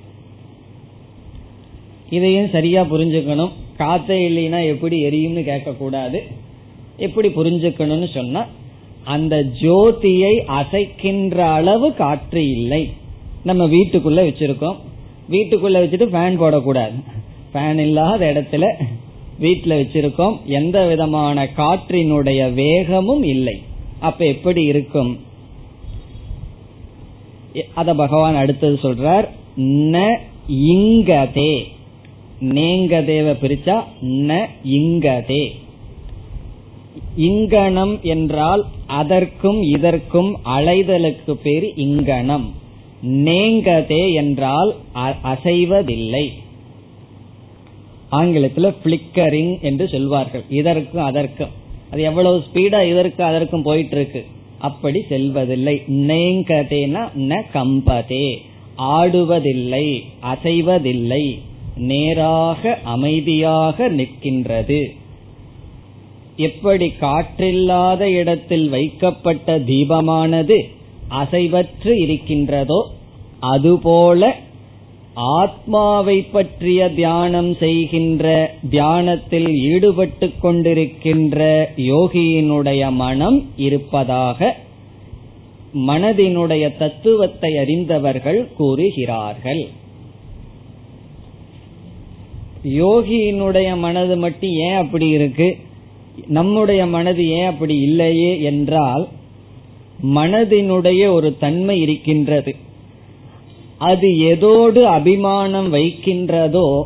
இதையும் 2.10 2.48
சரியா 2.48 2.82
புரிஞ்சுக்கணும். 2.82 3.52
காத்தே 3.78 4.18
இல்லைன்னா 4.28 4.66
எப்படி 4.66 5.04
எரியும்னு 5.04 5.42
கேட்க 5.44 5.72
கூடாது 5.72 6.22
எப்படி 6.96 7.28
புரிஞ்சுக்கணும்னு 7.28 8.14
சொன்னா 8.14 8.46
அந்த 9.04 9.44
ஜோதியை 9.60 10.44
அசைக்கின்ற 10.46 11.36
அளவு 11.36 11.94
காற்று 11.94 12.50
இல்லை. 12.50 12.92
நம்ம 13.44 13.66
வீட்டுக்குள்ள 13.66 14.20
வச்சிருக்கோம். 14.28 14.76
வீட்டுக்குள்ள 15.30 15.76
வச்சுட்டு 15.82 16.06
ஃபேன் 16.12 16.40
போடக்கூடாது. 16.42 16.98
ஃபேன் 17.54 17.78
இல்லாத 17.78 18.32
இடத்துல 18.32 18.66
வீட்டுல 19.40 19.72
வச்சிருக்கோம். 19.80 20.36
எந்த 20.44 20.86
விதமான 20.86 21.48
காற்றினுடைய 21.56 22.52
வேகமும் 22.52 23.22
இல்லை. 23.22 23.62
அப்ப 23.98 24.24
எப்படி 24.24 24.62
இருக்கும்? 24.64 25.18
அத 27.74 27.94
பகவான் 27.94 28.34
அடுத்தது 28.34 28.78
சொல்றார் 28.82 29.28
ந 29.60 30.16
இங்கதே. 30.48 31.64
நேங்கதேவ 32.40 33.34
பிரிச்சா 33.42 33.84
ந 34.02 34.46
இங்கதே. 34.64 35.50
இங்கனம் 37.16 38.00
என்றால் 38.02 38.66
அதற்கும் 38.86 39.62
இதற்கும் 39.62 40.38
அலைதலுக்கு 40.44 41.32
பேர் 41.32 41.74
இங்கனம். 41.76 42.50
நேங்கதே 43.04 44.14
என்றால் 44.14 44.74
அசைவதில்லை. 45.24 46.32
ஆங்கிலத்தில் 48.10 48.74
பிளிக்கரிங் 48.84 49.60
என்று 49.60 49.88
சொல்வார்கள். 49.88 50.44
இதற்கும் 50.48 51.04
அதற்கும். 51.04 51.50
அது 51.90 52.02
எவ்வளவு 52.02 52.38
ஸ்பீடா 52.38 52.88
இதற்கு 52.88 53.24
அதற்கும் 53.24 53.62
போயிட்டு 53.62 53.96
இருக்கு 53.96 54.24
அப்படி 54.58 55.04
செல்வதில்லை. 55.08 55.82
நேங்கதேனா 55.88 57.08
ந 57.18 57.42
கம்பதே. 57.52 58.36
ஆடுவதில்லை. 58.78 60.02
அசைவதில்லை. 60.22 61.38
நேராக 61.78 62.78
அமைதியாக 62.84 63.88
நிற்கின்றது. 63.88 64.80
எப்படி 66.36 66.86
காற்றில்லாத 67.00 68.00
இடத்தில் 68.00 68.68
வைக்கப்பட்ட 68.68 69.58
தீபமானது 69.58 70.58
அசைவற்று 71.08 71.92
இருக்கின்றதோ 72.04 72.80
அதுபோல 73.40 74.34
ஆத்மாவை 75.14 76.22
பற்றிய 76.22 76.80
தியானம் 76.88 77.54
செய்கின்ற 77.54 78.54
தியானத்தில் 78.70 79.50
ஈடுபட்டு 79.72 80.30
கொண்டிருக்கின்ற 80.42 81.38
யோகியினுடைய 81.76 82.90
மனம் 82.92 83.38
இருப்பதாக 83.56 84.56
மனதினுடைய 85.86 86.76
தத்துவத்தை 86.76 87.56
அறிந்தவர்கள் 87.56 88.48
கூறுகிறார்கள். 88.56 89.68
யோகியினுடைய 92.64 93.76
மனது 93.76 94.16
மட்டும் 94.16 94.50
ஏன் 94.50 94.74
அப்படி 94.74 95.08
இருக்கு? 95.08 95.56
நம்முடைய 96.26 96.86
மனது 96.86 97.28
ஏன் 97.28 97.46
அப்படி 97.46 97.76
இல்லையே 97.80 98.42
என்றால் 98.42 99.08
மனதினுடைய 100.14 101.10
ஒரு 101.10 101.38
தன்மை 101.38 101.80
இருக்கின்றது. 101.80 102.54
அது 103.78 104.08
எதோடு 104.08 104.82
அபிமானம் 104.82 105.72
வைக்கின்றதோ 105.72 106.82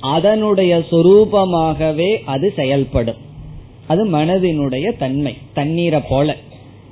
அதனுடைய 0.00 0.84
சொரூபமாகவே 0.90 2.22
அது 2.24 2.52
செயல்படும். 2.56 3.16
அது 3.86 4.06
மனதினுடைய 4.06 4.98
தன்மை 4.98 5.34
தண்ணீரை 5.54 6.00
போல. 6.08 6.36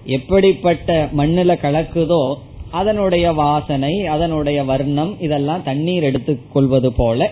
எப்படிப்பட்ட 0.05 1.09
மண்ணுல 1.17 1.55
கலக்குதோ 1.63 2.35
அதனுடைய 2.71 3.33
வாசனை 3.33 4.07
அதனுடைய 4.07 4.65
வர்ணம் 4.65 5.21
இதெல்லாம் 5.21 5.63
தண்ணீர் 5.63 6.03
எடுத்துக்கொள்வது 6.03 6.93
போல 6.93 7.31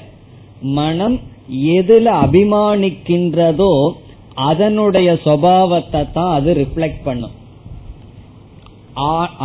மனம் 0.79 1.17
எதுல 1.79 2.07
அபிமானிக்கின்றதோ 2.25 3.73
அதனுடைய 4.49 5.09
சுவாவத்தை 5.25 6.03
தான் 6.17 6.33
அது 6.39 6.51
ரிஃப்ளெக்ட் 6.61 7.03
பண்ணும். 7.05 7.35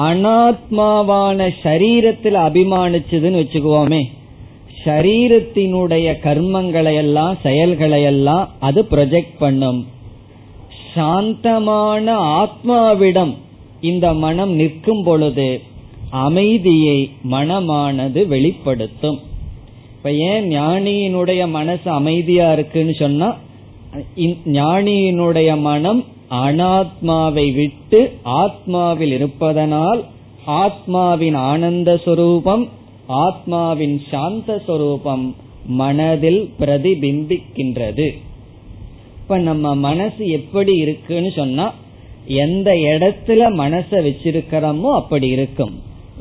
அனாத்மாவான 0.07 1.49
சரீரத்தில் 1.65 2.39
அபிமானிச்சதுன்னு 2.47 3.41
வச்சுக்குவோமே 3.41 4.01
சரீரத்தினுடைய 4.85 6.07
கர்மங்களை 6.25 6.93
எல்லாம் 7.03 7.35
செயல்களை 7.45 8.01
எல்லாம் 8.11 8.45
அது 8.67 8.81
ப்ரொஜெக்ட் 8.91 9.37
பண்ணும். 9.43 9.79
சாந்தமான 10.93 12.05
ஆத்மாவிடம் 12.41 13.33
இந்த 13.89 14.05
மனம் 14.25 14.53
நிற்கும் 14.59 15.03
பொழுது 15.07 15.49
அமைதியை 16.25 16.99
மனமானது 17.33 18.21
வெளிப்படுத்தும். 18.33 19.19
இப்ப 19.97 20.11
ஏன் 20.11 20.45
ஞானியினுடைய 20.51 21.49
மனசு 21.49 21.91
அமைதியா 21.91 22.51
இருக்குன்னு 22.53 22.93
சொன்னா 22.93 23.35
ஞானியினுடைய 24.57 25.49
மனம் 25.59 26.05
அனாத்மாவை 26.31 27.53
விட்டு 27.53 27.99
ஆத்மாவில் 28.25 29.13
இருப்பதனால் 29.13 30.01
ஆத்மாவின் 30.45 31.37
ஆனந்த 31.51 31.97
சொரூபம் 32.05 32.63
ஆத்மாவின் 33.25 33.97
சாந்த 34.11 34.61
சொரூபம் 34.67 35.25
மனதில் 35.81 36.41
பிரதிபிம்பிக்கின்றது. 36.59 38.07
இப்ப 39.21 39.37
நம்ம 39.37 39.75
மனசு 39.75 40.23
எப்படி 40.29 40.73
இருக்குன்னு 40.75 41.31
சொன்னா 41.35 41.65
எந்த 42.25 42.71
இடத்துல 42.73 43.41
மனச 43.63 43.89
வச்சிருக்கிறோமோ 44.07 44.89
அப்படி 45.01 45.27
இருக்கும். 45.27 45.73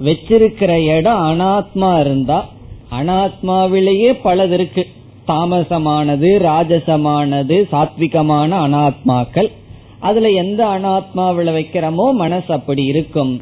வச்சிருக்கிற 0.05 0.73
இடம் 0.97 1.23
அனாத்மா 1.31 1.91
இருந்தா 2.01 2.39
அனாத்மாவிலேயே 2.91 4.13
பலது 4.25 4.51
இருக்கு. 4.51 4.87
தாமசமானது 5.29 6.39
ராஜசமானது 6.39 7.67
சாத்விகமான 7.73 8.51
அனாத்மாக்கள். 8.67 9.51
அதுல 9.99 10.31
எந்த 10.31 10.67
அனாத்மாவில 10.67 11.53
வைக்கிறோமோ 11.53 12.13
மனசு 12.13 12.55
அப்படி 12.55 12.85
இருக்கும். 12.85 13.41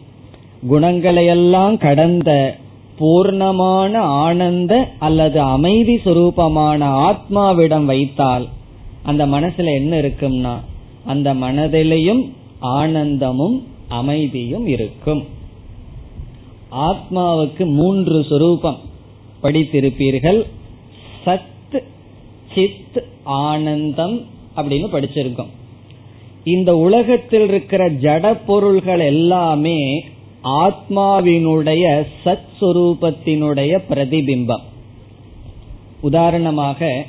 குணங்களையெல்லாம் 0.70 1.78
கடந்த 1.78 2.56
பூர்ணமான 3.00 3.96
ஆனந்த 3.96 4.88
அல்லது 4.98 5.40
அமைதி 5.40 5.94
சுரூபமான 5.94 6.80
ஆத்மாவிடம் 7.08 7.84
வைத்தால் 7.84 8.48
அந்த 9.02 9.26
மனசுல 9.26 9.74
என்ன 9.74 10.00
இருக்கும்னா 10.00 10.54
அந்த 11.04 11.34
மனதிலையும் 11.34 12.30
ஆனந்தமும் 12.58 13.66
அமைதியும் 13.88 14.66
இருக்கும். 14.66 15.24
ஆத்மாவுக்கு 16.72 17.66
மூன்று 17.66 18.20
சுரூபம். 18.20 18.78
படித்திருப்பீர்கள். 19.44 20.42
சத் 21.26 21.82
சித் 22.54 23.04
ஆனந்தம் 23.22 24.20
அப்படின்னு 24.56 24.88
படிச்சிருக்கோம். 24.92 25.52
இந்த 26.44 26.76
உலகத்தில் 26.76 27.48
இருக்கிற 27.48 27.90
ஜட 27.90 28.38
பொருள்கள் 28.46 29.00
எல்லாமே 29.00 30.04
ஆத்மாவினுடைய 30.44 32.06
சத் 32.24 32.50
சுரூபத்தினுடைய 32.60 33.78
பிரதிபிம்பம். 33.90 34.64
உதாரணமாக 36.00 37.04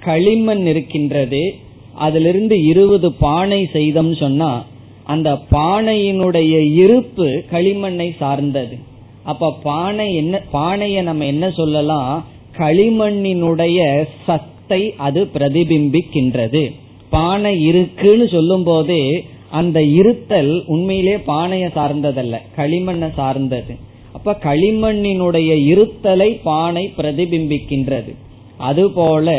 களிமண் 0.00 0.66
இருக்கின்றது 0.66 1.54
அதிலிருந்து 1.94 2.62
இருபது 2.62 3.12
பானை 3.12 3.68
செய்தோம் 3.72 4.14
சொன்னா 4.14 4.64
அந்த 5.04 5.38
பானையினுடைய 5.50 6.72
இருப்பு 6.72 7.44
களிமண்ணை 7.50 8.16
சார்ந்தது. 8.16 8.78
அப்ப 9.26 9.52
பானை 9.62 10.06
என்ன 10.14 10.40
பானைய 10.52 11.02
நம்ம 11.02 11.24
என்ன 11.24 11.46
சொல்லலாம்? 11.50 12.12
களிமண்ணினுடைய 12.58 13.78
சத்தை 14.26 14.82
அது 15.06 15.20
பிரதிபிம்பிக்கின்றது. 15.34 16.62
பானை 17.10 17.52
இருக்குன்னு 17.62 18.28
சொல்லும் 18.28 18.62
போதே 18.62 19.02
அந்த 19.50 19.78
இருத்தல் 20.00 20.52
உண்மையிலே 20.66 21.16
பானைய 21.16 21.66
சார்ந்ததல்ல 21.78 22.36
களிமண்ணை 22.56 23.08
சார்ந்தது. 23.14 23.74
அப்ப 24.12 24.36
களிமண்ணினுடைய 24.44 25.50
இருத்தலை 25.72 26.30
பானை 26.42 26.84
பிரதிபிம்பிக்கின்றது. 26.98 28.12
அதுபோல 28.58 29.34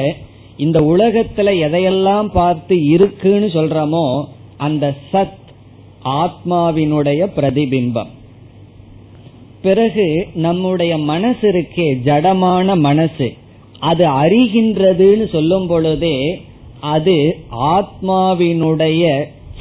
இந்த 0.58 0.80
உலகத்துல 0.94 1.50
எதையெல்லாம் 1.66 2.30
பார்த்து 2.34 2.76
இருக்குன்னு 2.94 3.48
சொல்றோமோ 3.48 4.06
அந்த 4.58 4.86
சத் 5.14 5.46
ஆத்மாவினுடைய 6.22 7.22
பிரதிபிம்பம். 7.38 8.12
பிறகு 9.68 10.08
நம்முடைய 10.46 10.94
மனசு 11.12 11.46
இருக்கே 11.54 11.88
ஜடமான 12.08 12.78
மனசு. 12.88 13.28
அது 13.90 14.04
அறிகின்றதுன்னு 14.22 15.26
சொல்லும் 15.32 15.68
பொழுதே 15.68 16.18
அது 16.96 17.16
ஆத்மாவினுடைய 17.76 19.04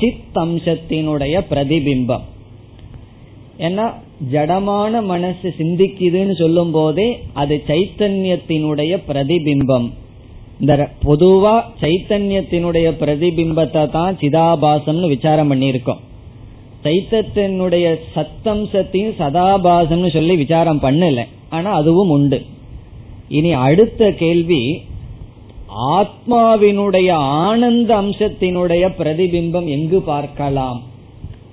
சித் 0.00 0.38
அம்சத்தினுடைய 0.44 1.34
பிரதிபிம்பம். 1.50 2.24
ஏன்னா 3.66 3.84
ஜடமான 4.32 5.02
மனசு 5.12 5.48
சிந்திக்குதுன்னு 5.58 6.34
சொல்லும் 6.40 6.72
போதே 6.76 7.06
அது 7.42 7.54
சைத்தன்யத்தினுடைய 7.68 8.92
பிரதிபிம்பம். 9.08 9.86
இந்த 10.60 10.74
பொதுவா 11.06 11.54
சைத்தன்யத்தினுடைய 11.82 12.88
பிரதிபிம்பத்தை 13.02 13.82
தான் 13.96 14.18
சிதாபாசம்னு 14.20 15.08
விசாரம் 15.08 15.50
பண்ணியிருக்கோம். 15.50 16.02
சைத்தத்தினுடைய 16.86 17.86
சத்தம்சத்தையும் 18.14 19.16
சதாபாசம்னு 19.20 20.10
சொல்லி 20.12 20.36
விசாரம் 20.36 20.82
பண்ணல. 20.82 21.22
ஆனா 21.48 21.72
அதுவும் 21.72 22.08
உண்டு. 22.08 22.38
இனி 23.28 23.52
அடுத்த 23.52 24.10
கேள்வி 24.12 24.62
ஆத்மாவினுடைய 25.92 27.10
ஆனந்த 27.10 27.90
அம்சத்தினுடைய 28.02 28.84
பிரதிபிம்பம் 28.98 29.66
எங்கு 29.66 30.00
பார்க்கலாம்? 30.00 30.82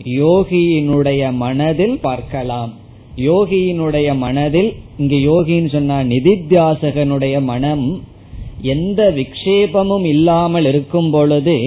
யோகியினுடைய 0.04 1.32
மனதில் 1.32 1.98
பார்க்கலாம். 2.02 2.72
யோகியினுடைய 3.17 4.17
மனதில் 4.17 4.72
இங்க 4.98 5.15
யோகின்னு 5.15 5.72
சொன்னா 5.72 5.98
நிதித்தியாசகனுடைய 6.00 7.36
மனம் 7.41 7.86
எந்த 8.62 9.02
விக்ஷேபமும் 9.15 10.06
இல்லாமல் 10.06 10.65
இருக்கும் 10.65 11.10
பொழுது 11.12 11.58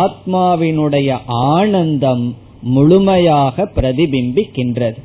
ஆத்மாவினுடைய 0.00 1.18
ஆனந்தம் 1.26 2.24
முழுமையாக 2.60 3.70
பிரதிபிம்பிக்கின்றது. 3.74 4.96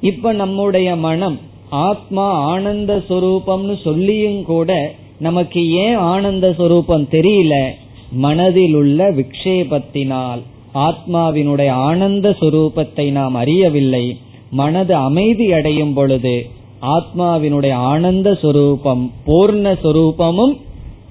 இப்ப 0.00 0.32
நம்முடைய 0.32 0.96
மனம் 0.96 1.38
ஆத்மா 1.70 2.30
ஆனந்த 2.30 3.04
சொரூபம்னு 3.08 3.82
சொல்லியும் 3.82 4.42
கூட 4.42 4.94
நமக்கு 5.18 5.70
ஏன் 5.70 5.94
ஆனந்த 5.94 6.54
சொரூபம் 6.58 7.08
தெரியல? 7.10 7.66
மனதில் 8.12 8.74
உள்ள 8.74 9.10
விக்ஷேபத்தினால் 9.10 10.38
ஆத்மாவினுடைய 10.74 11.68
ஆனந்த 11.68 12.36
சொரூபத்தை 12.40 13.10
நாம் 13.10 13.34
அறியவில்லை. 13.34 14.16
மனது 14.50 14.94
அமைதி 14.94 15.52
அடையும் 15.52 15.94
பொழுது 15.94 16.46
ஆத்மாவினுடைய 16.82 17.72
ஆனந்த 17.72 18.34
சொரூபம் 18.34 19.12
பூர்ண 19.26 19.76
சொரூபமும் 19.82 20.56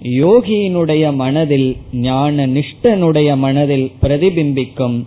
யோகியினுடைய 0.03 1.13
மனதில் 1.13 1.77
ஞான 1.91 2.47
நிஷ்டனுடைய 2.47 3.37
மனதில் 3.37 3.91
பிரதிபிம்பிக்கும். 4.01 5.03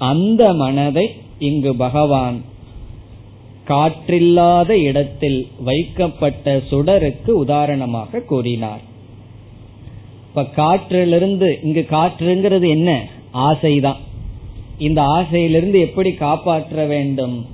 அந்த 0.00 0.52
மனதை 0.52 1.10
இங்கு 1.38 1.76
பகவான் 1.76 2.42
காற்றில்லாத 3.68 4.68
இடத்தில் 4.68 5.46
வைக்கப்பட்ட 5.64 6.62
சுடருக்கு 6.70 7.30
உதாரணமாக 7.30 8.20
கூறினார். 8.20 8.80
இப்ப 10.28 10.46
காற்றிலிருந்து 10.56 11.48
இங்கு 11.62 11.86
காற்றுங்கிறது 11.90 12.68
என்ன? 12.68 13.08
ஆசைதான். 13.34 14.00
இந்த 14.78 15.02
ஆசையிலிருந்து 15.02 15.80
எப்படி 15.80 16.12
காப்பாற்ற 16.12 16.84
வேண்டும்? 16.84 17.46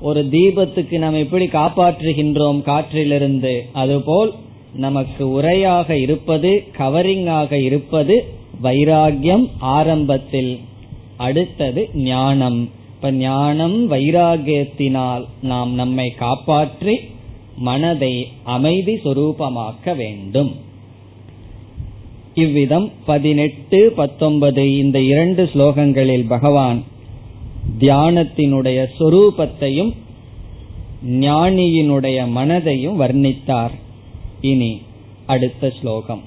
ஒரு 0.00 0.28
தீபத்துக்கு 0.30 0.98
நாம் 0.98 1.14
எப்படி 1.14 1.46
காப்பாற்றுகின்றோம் 1.46 2.62
காற்றிலிருந்து? 2.62 3.60
அதுபோல் 3.72 4.32
நமக்கு 4.74 5.30
உரையாக 5.30 5.90
இருப்பது 5.90 6.64
கவரிங்காக 6.78 7.52
இருப்பது 7.52 8.24
வைராகியம் 8.62 9.46
ஆரம்பத்தில். 9.58 10.58
அடுத்தது 11.18 11.90
ஞானம். 11.94 12.70
இப்ப 12.94 13.10
ஞானம் 13.12 13.90
வைராகியத்தினால் 13.90 15.24
நாம் 15.42 15.74
நம்மை 15.74 16.10
காப்பாற்றி 16.10 16.98
மனதை 17.58 18.28
அமைதி 18.44 18.94
சொரூபமாக்க 18.94 19.96
வேண்டும். 19.96 20.56
இவ்விதம் 22.34 22.90
பதினெட்டு 23.06 23.92
பத்தொன்பது 23.96 24.78
இந்த 24.78 25.00
இரண்டு 25.00 25.50
ஸ்லோகங்களில் 25.54 26.26
பகவான் 26.28 26.82
தியானத்தினுடைய 27.78 28.86
சொரூபத்தையும் 28.98 29.92
ஞானியினுடைய 31.06 32.18
மனதையும் 32.36 33.00
வர்ணித்தார். 33.02 33.74
இனி 34.40 34.80
அடுத்த 35.26 35.72
ஸ்லோகம். 35.80 36.22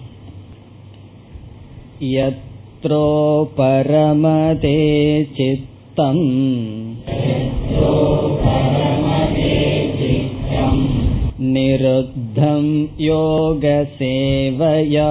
यत्रो 2.80 3.04
परमते 3.58 4.72
चित्तम् 5.36 6.20
निरुद्धं 11.54 12.66
योगसेवया 13.04 15.08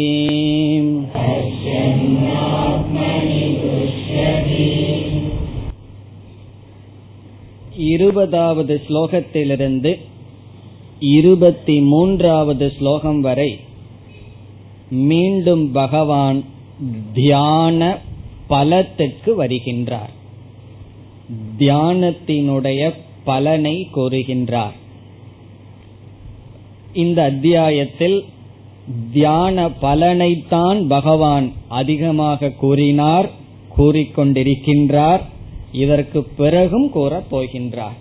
இருபதாவது 7.92 8.76
ஸ்லோகத்திலிருந்து 8.88 9.92
இருபத்தி 11.12 11.76
மூன்றாவது 11.82 12.66
ஸ்லோகம் 12.78 13.22
வரை 13.22 13.52
மீண்டும் 15.06 15.72
பகவான் 15.72 16.40
தியான 17.14 17.82
பலத்திற்கு 18.48 19.34
வருகின்றார் 19.36 20.14
தியானத்தினுடைய 21.58 22.82
பலனை 23.24 23.76
கூறுகின்றார் 23.94 24.78
இந்த 26.97 27.23
அத்தியாயத்தில் 27.23 28.25
தியான 29.13 29.69
பலனைத்தான் 29.83 30.87
பகவான் 30.89 31.53
அதிகமாக 31.69 32.51
கூறினார் 32.51 33.31
கூறிக்கொண்டிருக்கின்றார். 33.79 35.21
இதற்கு 35.73 36.23
பிறகும் 36.23 36.91
கூறப் 36.91 37.37
போகின்றார். 37.37 37.97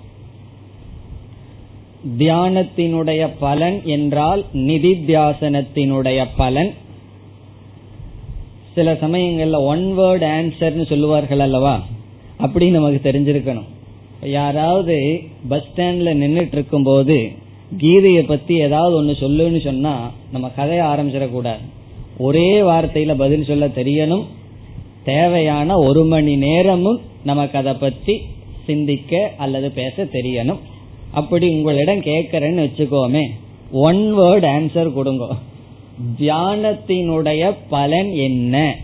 தியானத்தினுடைய 2.17 3.29
பலன் 3.39 3.81
என்றால் 3.83 4.45
நிதித்தியாசனத்தினுடைய 4.53 6.27
பலன். 6.37 6.73
சில 8.75 8.93
சமயங்கள்ல 8.93 9.57
ஒன் 9.57 9.99
வேர்ட் 9.99 10.25
ஆன்சர்னு 10.37 10.85
சொல்லுவார்கள் 10.85 11.39
அல்லவா? 11.39 11.83
அப்படி 12.37 12.69
நமக்கு 12.69 13.11
தெரிஞ்சிருக்கணும். 13.11 13.69
யாராவது 14.23 15.21
பஸ் 15.49 15.63
ஸ்டாண்ட்ல 15.63 16.13
நின்றுட்டு 16.21 16.53
இருக்கும் 16.53 16.83
போது 16.83 17.43
கீதையை 17.77 18.23
பத்தி 18.23 18.55
ஏதாவது 18.55 18.95
ஒன்னு 18.95 19.11
சொல்லுன்னு 19.11 19.63
சொன்னா 19.63 20.11
நம்ம 20.31 20.51
கதைய 20.57 20.79
ஆரம்பிச்சிடக்கூடாது. 20.93 21.63
ஒரே 22.17 22.61
வார்த்தையில 22.61 23.15
பதில் 23.17 23.45
சொல்ல 23.45 23.67
தெரியணும். 23.67 24.25
தேவையான 25.03 25.77
ஒரு 25.77 26.05
மணி 26.05 26.35
நேரமும் 26.35 27.01
நமக்கு 27.23 27.57
அதை 27.57 27.73
பத்தி 27.73 28.21
சிந்திக்க 28.65 29.31
அல்லது 29.37 29.71
பேச 29.71 30.03
தெரியணும். 30.03 30.59
அப்படி 31.11 31.47
உங்களிடம் 31.49 31.99
கேட்கறேன்னு 31.99 32.67
வச்சுக்கோமே 32.67 33.29
ஒன் 33.71 34.13
வேர்ட் 34.17 34.45
ஆன்சர் 34.45 34.93
கொடுங்க. 34.93 35.27
தியானத்தினுடைய 36.19 37.53
பலன் 37.69 38.11
என்ன? 38.11 38.75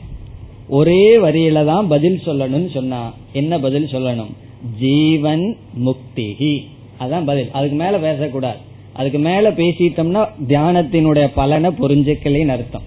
ஒரே 0.69 1.17
வரியில 1.17 1.65
தான் 1.65 1.87
பதில் 1.87 2.21
சொல்லணும்னு 2.25 2.71
சொன்னா 2.71 3.13
என்ன 3.33 3.59
பதில் 3.59 3.85
சொல்லணும்? 3.85 4.31
ஜீவன் 4.79 5.57
முக்திகி 5.85 6.65
அதான் 6.99 7.25
பதில். 7.25 7.51
அதுக்கு 7.51 7.75
மேல 7.75 7.97
பேசக்கூடாது. 7.99 8.69
அதுக்கு 8.93 9.19
மேல 9.19 9.51
பேசிட்டோம்னா 9.51 10.29
தியானத்தினுடைய 10.47 11.31
பலனை 11.35 11.71
புரிஞ்சுக்கலின்னு 11.71 12.47
அர்த்தம். 12.47 12.81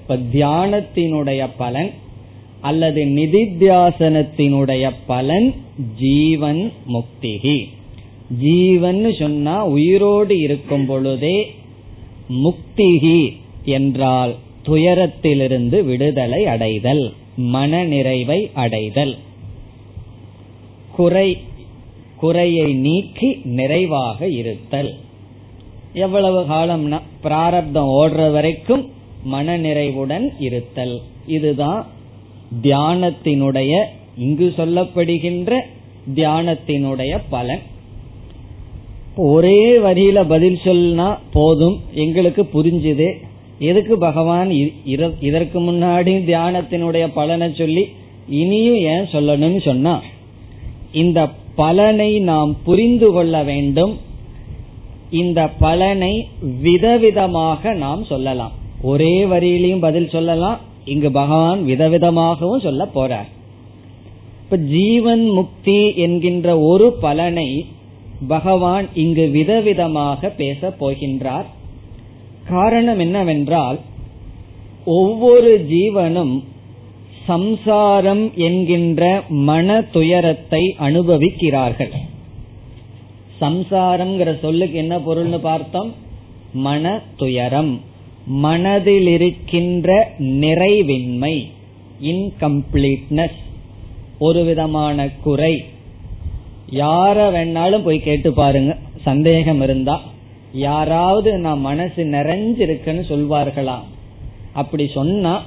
இப்ப 0.00 0.16
தியானத்தினுடைய 0.16 1.48
பலன் 1.56 1.90
அல்லது 2.60 3.04
நிதித்தியாசனத்தினுடைய 3.04 4.90
பலன் 5.06 5.54
ஜீவன் 5.98 6.72
முக்திகி 6.88 7.58
ஜீவன் 8.38 9.14
சொன்னா 9.18 9.64
உயிரோடு 9.66 10.38
இருக்கும் 10.38 10.86
பொழுதே 10.86 11.54
முக்திகி 12.28 13.32
என்றால் 13.64 14.34
துயரத்திலிருந்து 14.66 15.84
விடுதலை 15.84 16.46
அடைதல் 16.46 17.12
மன 17.36 17.84
நிறைவை 17.84 18.50
அடைதல். 18.54 19.16
குறை 20.96 21.38
குறையை 22.16 22.72
நீக்கி 22.72 23.40
நிறைவாக 23.44 24.28
இருத்தல். 24.28 24.96
எவ்வளவு 25.92 26.40
காலம்னா 26.42 27.00
பிராரப்தம் 27.22 27.88
ஓடுற 27.88 28.32
வரைக்கும் 28.32 28.90
மன 29.22 29.56
நிறைவுடன் 29.56 30.32
இருத்தல். 30.38 31.00
இதுதான் 31.26 31.86
தியானத்தினுடைய 32.62 33.84
இங்கு 34.16 34.54
சொல்லப்படுகின்ற 34.56 35.60
தியானத்தினுடைய 36.14 37.18
பலன். 37.28 37.60
ஒரே 39.16 39.78
வரியில 39.78 40.24
பதில் 40.28 40.58
சொன்னா 40.64 41.20
போதும். 41.32 41.80
எங்களுக்கு 41.92 42.48
புரிஞ்சுது. 42.54 43.12
எதுக்கு 43.58 43.98
பகவான் 43.98 44.50
இதற்கு 45.20 45.60
முன்னாடி 45.60 46.12
தியானத்தினுடைய 46.30 47.08
பலனை 47.14 47.54
சொல்லி 47.54 47.88
இனியும் 48.28 48.76
ஏன் 48.76 49.06
சொல்லணும்னு 49.12 49.62
சொன்னா 49.64 50.02
இந்த 50.92 51.28
பலனை 51.54 52.18
நாம் 52.18 52.56
புரிந்து 52.64 53.12
கொள்ள 53.12 53.42
வேண்டும். 53.42 53.98
இந்த 55.10 55.48
பலனை 55.48 56.28
விதவிதமாக 56.62 57.74
நாம் 57.74 58.04
சொல்லலாம். 58.04 58.52
ஒரே 58.82 59.24
வரியிலையும் 59.24 59.80
பதில் 59.80 60.08
சொல்லலாம். 60.08 60.58
இங்கு 60.84 61.10
பகவான் 61.10 61.64
விதவிதமாகவும் 61.64 62.62
சொல்ல 62.62 62.88
போறார். 62.94 63.28
இப்ப 64.42 64.56
ஜீவன் 64.56 65.28
முக்தி 65.28 65.96
என்கின்ற 65.96 66.58
ஒரு 66.58 66.92
பலனை 66.92 67.66
பகவான் 68.28 68.86
இங்கு 68.94 69.30
விதவிதமாக 69.34 70.28
பேச 70.28 70.74
போகின்றார். 70.80 71.44
காரணம் 72.48 72.98
என்னவென்றால் 72.98 73.78
ஒவ்வொரு 74.84 75.66
ஜீவனும் 75.70 76.44
சம்சாரம் 77.26 78.30
என்கின்ற 78.34 79.22
மன 79.28 79.82
துயரத்தை 79.92 80.74
அனுபவிக்கிறார்கள். 80.78 81.90
சம்சாரம்ங்கிற 83.40 84.38
சொல்லுக்கு 84.38 84.78
என்ன 84.78 84.98
பொருள்னு 84.98 85.38
பார்த்தோம்? 85.38 85.94
மன 86.52 87.02
துயரம் 87.16 87.80
மனதில் 88.26 89.06
இருக்கின்ற 89.06 90.12
நிறைவின்மை 90.18 91.46
இன்கம்ப்ளீட்னஸ் 92.02 93.38
ஒரு 94.18 94.44
விதமான 94.44 95.08
குறை. 95.22 95.64
யார 96.70 97.16
வேணாலும் 97.30 97.84
போய் 97.84 98.00
கேட்டு 98.00 98.32
பாருங்க. 98.32 98.76
சந்தேகம் 99.02 99.60
இருந்தா. 99.60 100.00
யாராவது 100.52 101.38
நான் 101.38 101.60
மனசு 101.60 102.04
நிறைஞ்சிருக்குன்னு 102.04 103.02
சொல்வார்களா? 103.08 103.78
அப்படி 104.52 104.90
சொன்னா 104.94 105.44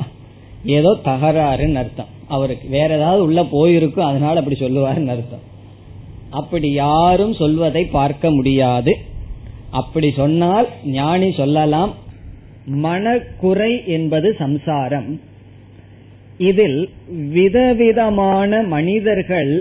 ஏதோ 0.66 0.98
தகராறுன்னு 1.06 1.74
அர்த்தம். 1.74 2.06
அவருக்கு 2.28 2.70
வேற 2.70 2.96
ஏதாவது 2.96 3.24
உள்ள 3.24 3.44
போயிருக்கும் 3.44 4.06
அதனால 4.06 4.40
அப்படி 4.40 4.60
சொல்லுவாருன்னு 4.60 5.08
அர்த்தம். 5.08 5.50
அப்படி 6.32 6.72
யாரும் 6.74 7.34
சொல்வதை 7.34 7.84
பார்க்க 7.86 8.32
முடியாது. 8.32 8.94
அப்படி 9.72 10.10
சொன்னால் 10.16 10.68
ஞானி 10.86 11.32
சொல்லலாம். 11.32 11.92
மனக்குறை 12.66 13.72
என்பது 13.88 14.36
சம்சாரம். 14.40 15.10
இதில் 16.38 16.90
விதவிதமான 17.30 18.62
மனிதர்கள் 18.76 19.54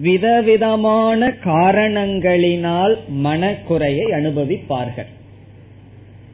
விதவிதமான 0.00 1.28
காரணங்களினால் 1.44 2.94
மனக்குறையை 3.26 4.06
அனுபவிப்பார்கள். 4.18 5.10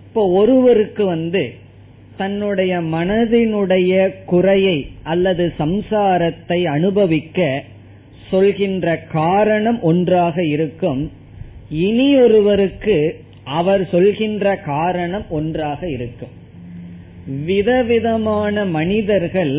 இப்போ 0.07 0.23
ஒருவருக்கு 0.29 1.05
வந்து 1.05 1.43
தன்னுடைய 2.17 2.73
மனதினுடைய 2.95 3.93
குறையை 4.25 4.79
அல்லது 5.03 5.53
சம்சாரத்தை 5.59 6.59
அனுபவிக்க 6.77 7.65
சொல்கின்ற 8.31 8.87
காரணம் 9.13 9.79
ஒன்றாக 9.91 10.45
இருக்கும். 10.55 11.03
இனி 11.87 12.09
ஒருவருக்கு 12.17 12.97
அவர் 13.59 13.83
சொல்கின்ற 13.91 14.47
காரணம் 14.65 15.27
ஒன்றாக 15.29 15.81
இருக்கும். 15.91 16.35
விதவிதமான 17.47 18.65
மனிதர்கள் 18.79 19.55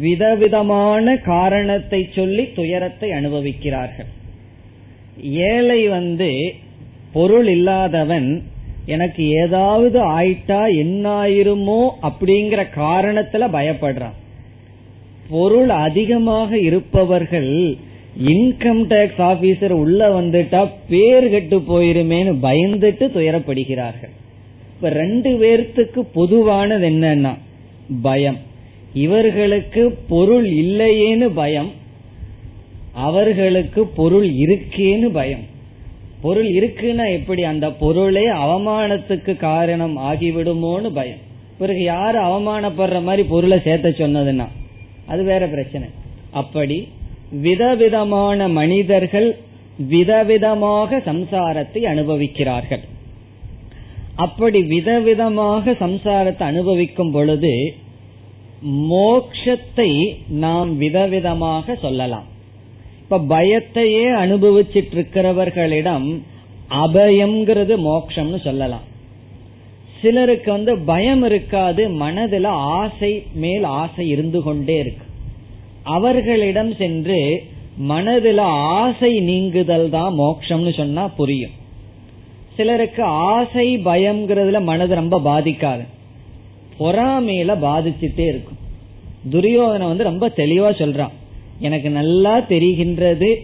விதவிதமான 0.00 1.16
காரணத்தை 1.24 2.00
சொல்லி 2.14 2.44
துயரத்தை 2.54 3.08
அனுபவிக்கிறார்கள். 3.10 4.10
ஏழை 5.50 5.80
வந்து 5.88 6.30
பொருள் 7.12 7.48
இல்லாதவன் 7.48 8.28
எனக்கு 8.94 9.22
ஏதாவது 9.44 9.98
ஆயிட்டா 10.18 10.60
என்னாயிருமோ 10.82 11.80
அப்படிங்கிற 12.08 12.62
காரணத்துல 12.76 13.44
பயப்படுறான். 13.56 14.16
பொருள் 15.28 15.70
அதிகமாக 15.86 16.50
இருப்பவர்கள் 16.58 17.52
இன்கம் 18.24 18.84
டேக்ஸ் 18.84 19.18
ஆபீசர் 19.18 19.70
உள்ள 19.70 20.20
வந்துட்டா 20.20 20.70
பேர் 20.88 21.30
கெட்டு 21.30 21.58
போயிருமேனு 21.58 22.36
பயந்துட்டு 22.42 23.04
துயரப்படுகிறார்கள். 23.14 24.10
இப்ப 24.76 24.88
ரெண்டு 24.88 25.30
பேர்த்துக்கு 25.30 26.00
பொதுவானது 26.14 26.88
என்னன்னா 26.88 27.38
பயம். 28.02 28.36
இவர்களுக்கு 28.94 29.98
பொருள் 30.08 30.50
இல்லையேன்னு 30.50 31.28
பயம். 31.34 31.70
அவர்களுக்கு 32.92 33.86
பொருள் 33.86 34.28
இருக்கேன்னு 34.30 35.08
பயம். 35.08 35.44
பொருள் 36.20 36.50
இருக்குன்னா 36.50 37.12
எப்படி 37.12 37.42
அந்த 37.42 37.72
பொருளே 37.72 38.28
அவமானத்துக்கு 38.28 39.36
காரணம் 39.36 39.98
ஆகிவிடுமோன்னு 39.98 40.90
பயம். 40.90 41.24
பிறகு 41.58 41.82
யாரு 41.82 42.20
அவமானப்படுற 42.20 43.02
மாதிரி 43.02 43.28
பொருளை 43.28 43.60
சேர்த்த 43.64 43.88
சொன்னதுன்னா 43.88 44.46
அது 45.06 45.24
வேற 45.24 45.46
பிரச்சனை. 45.46 45.88
அப்படி 46.30 46.88
விதவிதமான 47.30 48.48
மனிதர்கள் 48.48 49.38
விதவிதமாக 49.90 50.98
சம்சாரத்தை 50.98 51.80
அனுபவிக்கிறார்கள். 51.82 52.80
அப்படி 54.14 54.62
விதவிதமாக 54.62 55.72
சம்சாரத்தை 55.72 56.42
அனுபவிக்கும் 56.42 57.10
பொழுது 57.10 57.74
மோக்ஷத்தை 58.62 60.16
நாம் 60.28 60.80
விதவிதமாக 60.80 61.74
சொல்லலாம். 61.74 62.24
இப்ப 63.00 63.18
பயத்தையே 63.18 64.06
அனுபவிச்சிட்டு 64.24 64.94
இருக்கிறவர்களிடம் 64.96 66.22
அபயம்ங்கிறது 66.70 67.74
மோக்ஷம்னு 67.80 68.40
சொல்லலாம். 68.42 68.82
சிலருக்கு 70.00 70.52
வந்து 70.52 70.78
பயம் 70.78 71.22
இருக்காது 71.22 71.88
மனதுல 71.88 72.46
ஆசை 72.46 73.22
மேல் 73.34 73.62
ஆசை 73.62 74.08
இருந்து 74.08 74.42
கொண்டே 74.42 74.78
இருக்கு. 74.78 75.05
அவர்களிடம் 75.86 76.74
சென்று 76.74 77.42
மனதில் 77.76 78.42
ஆசை 78.78 79.20
நீங்குதல் 79.20 79.90
தான் 79.90 80.14
மோக்ஷம்னு 80.18 80.76
சொன்னா 80.76 81.08
புரியும். 81.08 81.50
சிலருக்கு 82.56 83.02
ஆசை 83.02 83.78
பயம்ங்கிறதுல 83.78 84.62
மனது 84.62 84.94
ரொம்ப 84.94 85.20
பாதிக்காது. 85.24 85.84
பொறாமையில 86.78 87.50
பாதிச்சுட்டே 87.64 88.26
இருக்கும். 88.28 88.58
துரியோதனை 89.30 89.86
வந்து 89.86 90.04
ரொம்ப 90.04 90.28
தெளிவா 90.36 90.70
சொல்றான். 90.82 91.14
எனக்கு 91.60 91.90
நல்லா 91.90 92.38
தெரிகின்றது. 92.38 93.34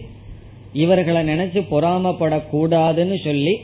இவர்களை 0.73 1.21
நினைச்சு 1.27 1.61
பொறாமப்படக்கூடாதுன்னு 1.71 3.23
சொல்லி 3.23 3.57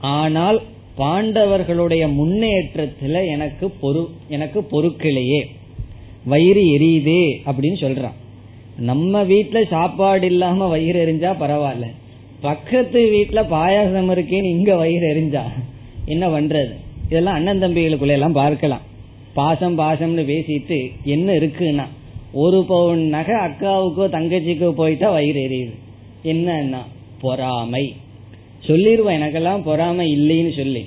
ஆனால் 0.00 0.62
பாண்டவர்களுடைய 0.98 2.04
முன்னேற்றத்துல 2.20 3.26
எனக்கு 3.26 3.66
பொறு 3.82 4.06
எனக்கு 4.28 4.60
பொறுக்கலையே. 4.72 5.42
வயிறு 6.24 6.62
எரியுதே 6.62 7.24
அப்படின்னு 7.46 7.78
சொல்றான். 7.84 8.16
நம்ம 8.78 9.24
வீட்டுல 9.24 9.66
சாப்பாடு 9.66 10.26
இல்லாம 10.26 10.66
வயிறு 10.66 11.06
எரிஞ்சா 11.06 11.34
பரவாயில்ல. 11.34 11.86
பக்கத்து 12.40 13.00
வீட்டுல 13.00 13.34
பாயாசம் 13.34 14.10
இருக்கேன்னு 14.10 14.44
இங்க 14.44 14.76
வயிறு 14.76 15.14
எரிஞ்சா 15.14 15.42
என்ன 16.04 16.28
பண்றது? 16.28 16.72
இதெல்லாம் 17.06 17.34
அண்ணன் 17.34 17.62
தம்பிகளுக்குள்ள 17.62 18.06
எல்லாம் 18.06 18.32
பார்க்கலாம். 18.32 18.80
பாசம் 19.34 19.78
பாசம்னு 19.78 20.22
பேசிட்டு 20.22 20.90
என்ன 21.04 21.32
இருக்குன்னா 21.32 21.84
ஒரு 22.32 22.64
பவுன் 22.68 23.08
நகை 23.08 23.34
அக்காவுக்கோ 23.34 24.08
தங்கச்சிக்கோ 24.08 24.70
போயிட்டா 24.70 25.10
வயிறு 25.10 25.40
எரியுது. 25.40 25.74
என்னன்னா 26.26 26.78
பொறாமை. 27.20 27.94
சொல்லிடுவேன் 28.66 29.20
எனக்கெல்லாம் 29.20 29.62
பொறாமை 29.62 30.18
இல்லைன்னு 30.18 30.56
சொல்லி. 30.56 30.86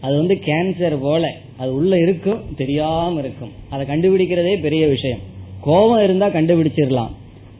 அது 0.00 0.16
வந்து 0.16 0.34
கேன்சர் 0.34 0.98
போல. 1.00 1.34
அது 1.56 1.74
உள்ள 1.74 1.98
இருக்கும் 1.98 2.42
தெரியாம 2.56 3.18
இருக்கும். 3.18 3.50
அதை 3.70 3.86
கண்டுபிடிக்கிறதே 3.86 4.60
பெரிய 4.60 4.86
விஷயம். 4.86 5.36
கோபம் 5.68 6.04
இருந்தா 6.04 6.26
கண்டுபிடிச்சிடலாம். 6.26 7.10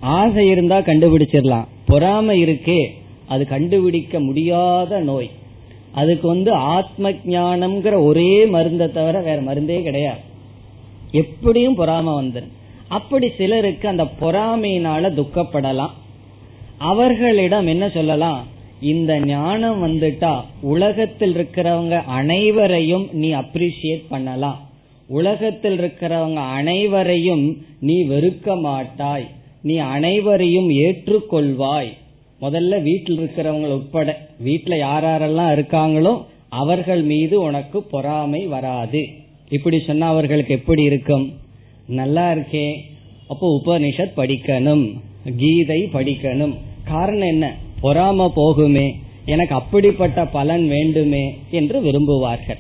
ஆசை 0.01 0.49
இருந்தா 0.49 0.79
கண்டுபிடிச்சிடலாம். 0.79 1.67
பொறாமை 1.87 2.45
இருக்கே 2.45 2.87
அது 3.27 3.47
கண்டுபிடிக்க 3.47 4.21
முடியாத 4.21 5.01
நோய். 5.01 5.31
அதுக்கு 5.93 6.29
வந்து 6.29 6.53
ஆத்ம 6.53 7.11
ஜானம்ங்கிற 7.11 8.05
ஒரே 8.05 8.47
மருந்தை 8.47 8.93
தவிர 8.93 9.21
வேற 9.21 9.43
மருந்தே 9.43 9.83
கிடையாது. 9.83 10.21
எப்படியும் 11.13 11.79
பொறாம 11.79 12.09
வந்துடும் 12.21 12.53
அப்படி 12.89 13.31
சிலருக்கு 13.39 13.89
அந்த 13.89 14.05
பொறாமையினால 14.21 15.11
துக்கப்படலாம். 15.19 15.95
அவர்களிடம் 16.79 17.67
என்ன 17.67 17.89
சொல்லலாம்? 17.89 18.45
இந்த 18.81 19.21
ஞானம் 19.21 19.81
வந்துட்டா 19.87 20.35
உலகத்தில் 20.61 21.35
இருக்கிறவங்க 21.35 22.05
அனைவரையும் 22.05 23.09
நீ 23.13 23.35
அப்ரிசியேட் 23.35 24.05
பண்ணலாம். 24.09 24.68
உலகத்தில் 25.09 25.79
இருக்கிறவங்க 25.79 26.35
அனைவரையும் 26.35 27.67
நீ 27.81 28.05
வெறுக்க 28.05 28.61
மாட்டாய். 28.61 29.29
நீ 29.63 29.77
அனைவரையும் 29.77 30.71
ஏற்றுக்கொள்வாய். 30.71 31.93
முதல்ல 32.41 32.83
வீட்டில் 32.83 33.19
இருக்கிறவங்க 33.19 33.67
உட்பட 33.67 34.29
வீட்டுல 34.45 34.77
யாரெல்லாம் 34.81 35.59
இருக்காங்களோ 35.59 36.25
அவர்கள் 36.49 37.03
மீது 37.03 37.41
உனக்கு 37.41 37.83
பொறாமை 37.83 38.47
வராது. 38.47 39.09
இப்படி 39.49 39.81
சொன்னா 39.81 40.09
அவர்களுக்கு 40.09 40.55
எப்படி 40.55 40.83
இருக்கும்? 40.83 41.33
நல்லா 41.87 42.33
இருக்கே. 42.33 42.77
அப்போ 43.29 43.61
உபனிஷத் 43.65 44.13
படிக்கணும். 44.17 45.01
கீதை 45.37 45.89
படிக்கணும். 45.93 46.57
காரணம் 46.85 47.29
என்ன? 47.29 47.57
பொறாம 47.83 48.31
போகுமே. 48.37 48.93
எனக்கு 49.25 49.55
அப்படிப்பட்ட 49.55 50.27
பலன் 50.27 50.69
வேண்டுமே 50.69 51.39
என்று 51.51 51.83
விரும்புவார்கள். 51.83 52.59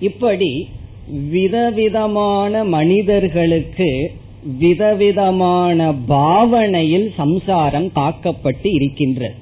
இப்படி 0.00 0.68
விதவிதமான 1.06 2.64
மனிதர்களுக்கு 2.64 4.12
விதவிதமான 4.58 5.92
பாவனையில் 5.92 7.12
சம்சாரம் 7.16 7.92
தாக்கப்பட்டு 7.92 8.72
இருக்கின்றது. 8.72 9.34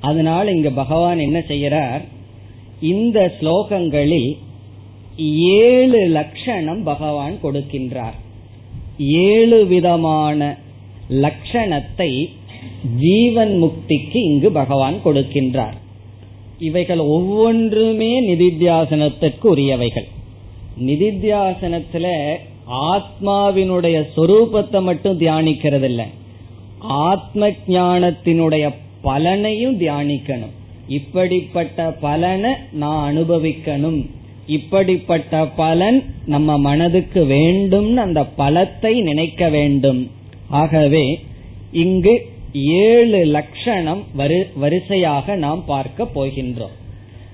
அதனால் 0.00 0.54
இங்க 0.54 0.70
பகவான் 0.70 1.18
என்ன 1.18 1.38
செய்யறார் 1.38 2.00
இந்த 2.80 3.34
ஸ்லோகங்களில் 3.40 4.36
ஏழு 5.42 6.08
லட்சணம் 6.08 6.82
பகவான் 6.82 7.36
கொடுக்கின்றார். 7.42 8.16
ஏழு 8.98 9.66
விதமான 9.66 10.58
லட்சணத்தை 11.10 12.28
ஜீவன் 12.98 13.62
முக்திக்கு 13.62 14.16
இங்கு 14.16 14.52
பகவான் 14.52 14.96
கொடுக்கின்றார். 15.04 15.76
இவைகள் 16.58 16.98
ஒவ்வொன்றுமே 16.98 18.20
நிதித்தியாசனத்திற்கு 18.20 19.46
உரியவைகள் 19.46 20.14
நிதித்தியாசனத்துல 20.80 22.06
ஆத்மாவினுடைய 22.68 24.06
சொரூபத்தை 24.16 24.82
மட்டும் 24.82 25.20
தியானிக்கிறது 25.20 25.82
இல்ல 25.82 26.06
ஆத்ம 26.80 27.48
ஞானத்தினுடைய 27.48 28.74
பலனையும் 29.02 29.78
தியானிக்கணும். 29.80 30.54
இப்படிப்பட்ட 30.88 31.90
பலனை 32.00 32.50
நான் 32.72 33.02
அனுபவிக்கணும். 33.10 34.06
இப்படிப்பட்ட 34.46 35.44
பலன் 35.46 36.04
நம்ம 36.26 36.58
மனதுக்கு 36.58 37.24
வேண்டும்னு 37.24 37.94
அந்த 37.94 38.26
பலத்தை 38.38 39.02
நினைக்க 39.02 39.48
வேண்டும். 39.48 40.10
ஆகவே 40.48 41.18
இங்கு 41.72 42.26
ஏழு 42.52 43.24
லட்சணம் 43.24 44.04
வரிசையாக 44.54 45.36
நாம் 45.36 45.64
பார்க்க 45.66 46.08
போகின்றோம். 46.14 46.76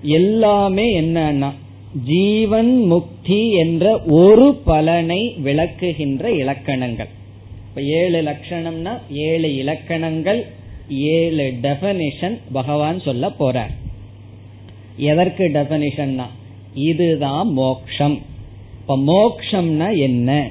எல்லாமே 0.02 1.00
என்னன்னா 1.00 1.50
ஜீவன் 1.94 2.84
முக்தி 2.86 3.50
என்ற 3.50 4.00
ஒரு 4.00 4.54
பலனை 4.64 5.34
விளக்குகின்ற 5.44 6.24
இலக்கணங்கள். 6.24 7.08
இப்ப 7.68 7.82
ஏழு 7.82 8.22
லட்சணம்னா 8.22 8.98
ஏழு 9.10 9.54
இலக்கணங்கள் 9.54 10.46
ஏழு 10.88 11.54
டெபனிஷன் 11.62 12.38
பகவான் 12.52 13.00
சொல்ல 13.00 13.32
போறார். 13.38 13.70
எதற்கு 14.96 15.50
டெபனிஷன்னா 15.54 16.24
இதுதான் 16.74 17.48
மோக்ஷம். 17.48 18.18
இப்ப 18.80 18.98
மோக்ஷம்னா 18.98 19.98
என்ன? 19.98 20.50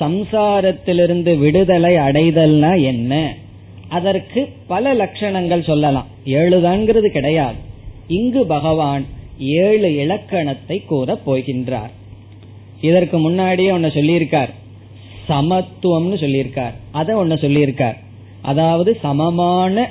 சம்சாரத்திலிருந்து 0.00 1.38
விடுதலை 1.38 1.94
அடைதல்னா 1.94 2.82
என்ன? 2.82 3.34
அதற்கு 3.88 4.48
பல 4.66 4.94
லட்சணங்கள் 4.94 5.64
சொல்லலாம். 5.64 6.06
ஏழுதான்ங்கிறது 6.26 7.06
கிடையாது. 7.06 7.56
இங்கு 8.08 8.46
பகவான் 8.46 9.04
ஏழு 9.38 9.96
இலக்கணத்தை 9.96 10.84
கூற 10.84 11.20
போகின்றார். 11.26 11.90
இதற்கு 12.80 13.18
முன்னாடியே 13.18 13.70
ஒன்னு 13.70 13.86
சொல்லியிருக்கார். 13.86 14.48
சமத்துவம்னு 15.28 16.16
சொல்லியிருக்கார். 16.20 16.72
அதை 16.90 17.14
ஒன்னு 17.14 17.34
சொல்லியிருக்கார். 17.34 17.96
அதாவது 18.42 18.98
சமமான 19.02 19.90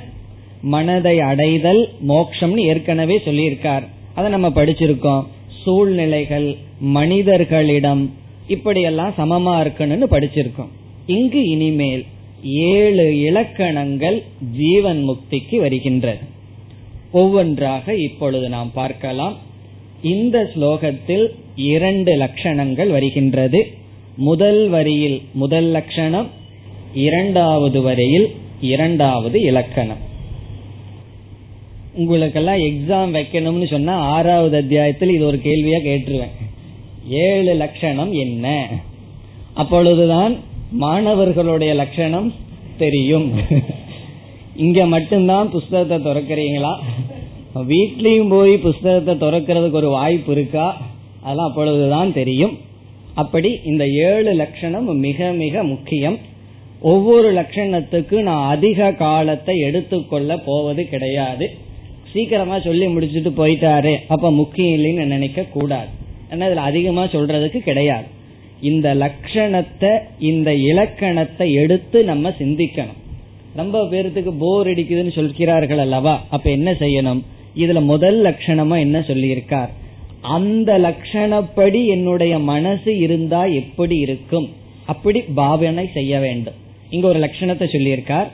மனதை 0.62 1.20
அடைதல் 1.20 1.88
மோக்ஷம்னு 2.08 2.56
ஏற்கனவே 2.56 3.16
சொல்லியிருக்கார். 3.16 3.82
அதை 4.14 4.30
நம்ம 4.30 4.48
படிச்சிருக்கோம். 4.48 5.24
சூழ்நிலைகள் 5.62 6.56
மனிதர்களிடம் 6.80 8.12
இப்படியெல்லாம் 8.48 9.14
சமமா 9.18 9.54
இருக்கணும்னு 9.60 10.06
படிச்சிருக்கோம். 10.10 10.68
இங்கு 11.06 11.48
இனிமேல் 11.48 12.04
ஏழு 12.42 13.20
இலக்கணங்கள் 13.20 14.22
ஜீவன் 14.56 15.08
முக்திக்கு 15.08 15.56
வருகின்றது 15.56 16.32
ஒவ்வொன்றாக 17.20 17.94
இப்பொழுது 17.96 18.46
நாம் 18.48 18.70
பார்க்கலாம். 18.74 19.34
இந்த 20.02 20.36
ஸ்லோகத்தில் 20.54 21.26
இரண்டு 21.56 22.12
லட்சணங்கள் 22.16 22.90
வருகின்றது. 22.90 23.60
முதல் 24.28 24.68
வரியில் 24.68 25.18
முதல் 25.32 25.68
லட்சணம் 25.76 26.28
இரண்டாவது 26.94 27.78
வரியில் 27.82 28.26
இரண்டாவது 28.60 29.40
இலக்கணம். 29.40 30.02
உங்களுக்கெல்லாம் 31.94 32.60
எக்ஸாம் 32.68 33.14
வைக்கணும்னு 33.18 33.66
சொன்னா 33.70 33.94
ஆறாவது 34.16 34.56
அத்தியாயத்தில் 34.56 35.14
இது 35.16 35.24
ஒரு 35.26 35.40
கேள்வியா 35.44 35.80
கேட்டுருவேன். 35.88 36.34
ஏழு 37.08 37.54
லட்சணம் 37.54 38.12
என்ன? 38.24 38.46
அப்பொழுதுதான் 39.54 40.34
மாணவர்களுடைய 40.84 41.72
லட்சணம் 41.74 42.28
தெரியும். 42.78 43.28
இங்க 44.56 44.86
மட்டும்தான் 44.86 45.50
புஸ்தகத்தை 45.50 46.12
திறக்கிறீங்களா? 46.12 46.72
வீட்லயும் 47.54 48.28
போய் 48.28 48.56
புஸ்தகத்தை 48.56 49.28
திறக்கிறதுக்கு 49.28 49.72
ஒரு 49.72 49.88
வாய்ப்பு 49.88 50.32
இருக்கா? 50.32 50.82
அதெல்லாம் 51.22 51.48
அப்பொழுதுதான் 51.48 52.12
தெரியும். 52.12 52.58
அப்படி 53.14 53.58
இந்த 53.64 53.88
ஏழு 53.88 54.32
லட்சணம் 54.32 54.98
மிக 54.98 55.32
மிக 55.32 55.62
முக்கியம். 55.62 56.18
ஒவ்வொரு 56.80 57.32
லட்சணத்துக்கு 57.32 58.22
நான் 58.22 58.56
அதிக 58.56 58.92
காலத்தை 58.92 59.58
எடுத்துக்கொள்ள 59.58 60.38
போவது 60.38 60.88
கிடையாது. 60.88 61.46
சீக்கிரமா 62.12 62.58
சொல்லி 62.58 62.86
முடிச்சுட்டு 62.86 63.30
போயிட்டாரு 63.36 63.96
அப்ப 64.08 64.32
முக்கியம் 64.32 64.80
இல்லைன்னு 64.80 65.04
நினைக்க 65.04 65.42
கூடாது. 65.42 65.88
ஏன்னா 66.30 66.44
இதுல 66.50 66.68
அதிகமா 66.70 67.04
சொல்றதுக்கு 67.04 67.58
கிடையாது. 67.58 68.04
இந்த 68.60 68.94
லட்சணத்தை 68.94 69.98
இந்த 70.18 70.54
இலக்கணத்தை 70.54 71.52
எடுத்து 71.52 72.04
நம்ம 72.04 72.28
சிந்திக்கணும். 72.28 73.00
ரொம்ப 73.56 73.78
பேர்த்துக்கு 73.82 74.32
போர் 74.38 74.66
அடிக்குதுன்னு 74.66 75.12
சொல்கிறார்கள் 75.12 75.78
அல்லவா? 75.78 76.22
அப்ப 76.30 76.50
என்ன 76.50 76.70
செய்யணும்? 76.70 77.22
இதுல 77.56 77.84
முதல் 77.84 78.22
லட்சணமா 78.22 78.78
என்ன 78.78 78.98
சொல்லியிருக்கார்? 78.98 79.68
அந்த 80.20 80.78
லட்சணப்படி 80.78 81.86
என்னுடைய 81.86 82.38
மனசு 82.38 82.98
இருந்தா 82.98 83.44
எப்படி 83.44 83.96
இருக்கும்? 83.96 84.48
அப்படி 84.86 85.20
பாவனை 85.20 85.90
செய்ய 85.94 86.18
வேண்டும். 86.18 86.54
இங்க 86.90 87.08
ஒரு 87.08 87.18
லட்சணத்தை 87.18 87.66
சொல்லியிருக்கார். 87.76 88.28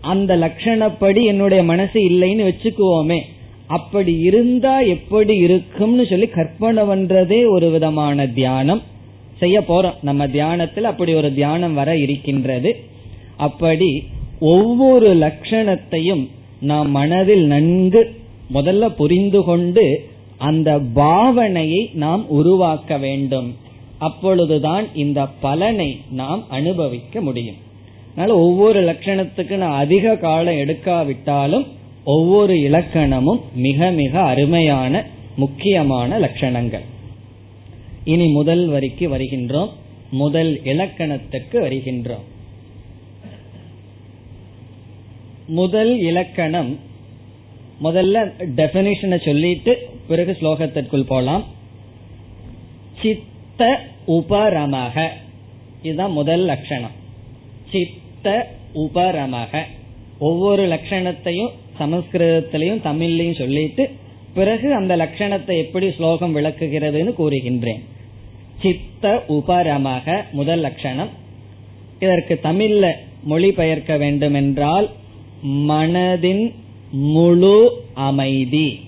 அந்த 0.00 0.36
லட்சணப்படி 0.36 1.24
என்னுடைய 1.24 1.62
மனசு 1.62 2.00
இல்லைன்னு 2.10 2.46
வச்சுக்குவோமே 2.50 3.20
அப்படி 3.66 4.18
இருந்தா 4.18 4.80
எப்படி 4.80 5.36
இருக்கும்னு 5.36 6.06
சொல்லி 6.06 6.26
கற்பனை 6.26 6.82
பண்றதே 6.82 7.38
ஒரு 7.48 7.70
விதமான 7.70 8.26
தியானம். 8.26 8.82
செய்ய 9.38 9.60
போறோம். 9.60 9.94
நம்ம 10.02 10.28
தியானத்தில் 10.28 10.84
அப்படி 10.84 11.14
ஒரு 11.14 11.34
தியானம் 11.34 11.74
வர 11.74 11.96
இருக்கின்றது. 11.96 12.70
அப்படி 13.36 14.04
ஒவ்வொரு 14.40 15.16
லட்சணத்தையும் 15.16 16.28
நாம் 16.60 16.90
மனதில் 16.90 17.44
நன்கு 17.44 18.14
முதல்ல 18.54 18.88
புரிந்து 18.88 19.44
கொண்டு 19.44 20.08
அந்த 20.36 20.80
பாவனையை 20.94 21.94
நாம் 21.94 22.28
உருவாக்க 22.28 22.98
வேண்டும். 22.98 23.56
அப்பொழுதுதான் 23.98 24.84
இந்த 24.94 25.26
பலனை 25.26 26.00
நாம் 26.10 26.48
அனுபவிக்க 26.48 27.20
முடியும். 27.20 27.54
அதனால 28.12 28.38
ஒவ்வொரு 28.38 28.82
லட்சணத்துக்கு 28.82 29.56
நான் 29.56 29.78
அதிக 29.78 30.16
காலம் 30.16 30.54
எடுக்காவிட்டாலும் 30.54 31.66
ஒவ்வொரு 32.04 32.54
இலக்கணமும் 32.54 33.40
மிக 33.54 33.90
மிக 33.90 34.22
அருமையான 34.22 35.06
முக்கியமான 35.36 36.18
லட்சணங்கள். 36.18 36.84
இனி 38.04 38.26
முதல் 38.26 38.66
வரிக்கு 38.66 39.18
வருகின்றோம். 39.18 39.68
முதல் 40.10 40.60
இலக்கணத்துக்கு 40.64 41.60
வருகின்றோம். 41.60 42.32
முதல் 45.46 45.98
இலக்கணம் 45.98 46.78
முதல்ல 47.82 48.32
டெபினிஷனை 48.56 49.24
சொல்லிட்டு 49.24 49.88
பிறகு 50.08 50.36
ஸ்லோகத்திற்குள் 50.40 51.02
போலாம். 51.02 51.44
சித்த 53.02 53.80
உபரமக. 54.06 55.08
இதுதான் 55.82 56.12
முதல் 56.12 56.40
லட்சணம். 56.40 56.90
சித்த 57.70 58.50
உபரமக. 58.74 59.62
ஒவ்வொரு 60.18 60.66
லட்சணத்தையும் 60.66 61.50
சமஸ்கிருதத்திலையும் 61.78 62.80
தமிழ்லையும் 62.84 63.38
சொல்லிட்டு 63.38 63.90
பிறகு 64.34 64.74
அந்த 64.74 64.96
லட்சணத்தை 64.96 65.58
எப்படி 65.58 65.92
ஸ்லோகம் 65.92 66.36
விளக்குகிறதுன்னு 66.36 67.14
கூறுகின்றேன். 67.18 67.80
சித்த 68.62 69.24
உபரமக 69.28 70.22
முதல் 70.32 70.60
லட்சணம். 70.60 71.08
இதற்கு 72.00 72.40
தமிழ்ல 72.42 72.92
மொழிபெயர்க்க 73.28 73.98
வேண்டும் 73.98 74.34
என்றால் 74.34 74.90
மனதின் 75.46 76.54
முழு 76.90 77.82
அமைதி. 77.94 78.80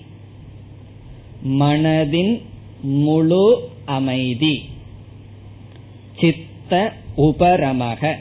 மனதின் 1.47 2.41
முழு 2.81 3.69
அமைதி. 3.85 4.69
சித்த 6.19 6.93
உபரமக. 7.17 8.15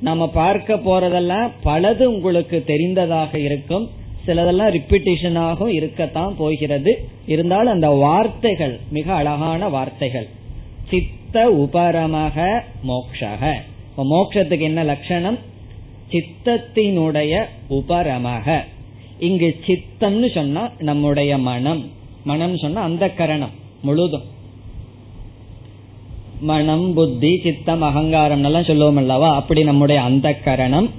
நம்ம 0.00 0.28
பார்க்க 0.28 0.74
போறதெல்லாம் 0.74 1.50
பலது 1.64 2.04
உங்களுக்கு 2.04 2.64
தெரிந்ததாக 2.66 3.38
இருக்கும். 3.38 3.90
சிலதெல்லாம் 4.26 4.78
ரிப்பிட்டேஷனாகவும் 4.78 5.74
இருக்கத்தான் 5.74 6.36
போகிறது. 6.36 7.08
இருந்தாலும் 7.26 7.72
அந்த 7.72 7.88
வார்த்தைகள் 7.88 8.80
மிக 8.90 9.14
அழகான 9.14 9.68
வார்த்தைகள். 9.68 10.28
சித்த 10.90 11.48
உபரமக 11.48 12.60
மோக்ஷக. 12.88 13.54
மோக்ஷத்துக்கு 13.96 14.60
என்ன 14.60 14.84
லட்சணம்? 14.84 15.56
சித்தத்தினுடைய 16.10 17.44
உபரமக. 17.70 18.60
இங்கு 19.18 19.60
சித்தம்னு 19.66 20.34
சொன்னா 20.34 20.70
நம்முடைய 20.78 21.38
மனம். 21.38 21.90
மனம் 22.24 22.56
சொன்னா 22.56 22.82
அந்த 22.82 23.10
கரணம் 23.10 23.50
முழுதும். 23.82 24.36
மனம் 26.40 26.94
புத்தி 26.94 27.40
சித்தம் 27.42 27.82
அகங்காரம் 27.82 28.44
எல்லாம் 28.44 28.64
சொல்லுவோம் 28.64 28.96
அல்லவா? 28.96 29.34
அப்படி 29.34 29.64
நம்முடைய 29.64 30.02
அந்த 30.02 30.34
கரணம். 30.34 30.90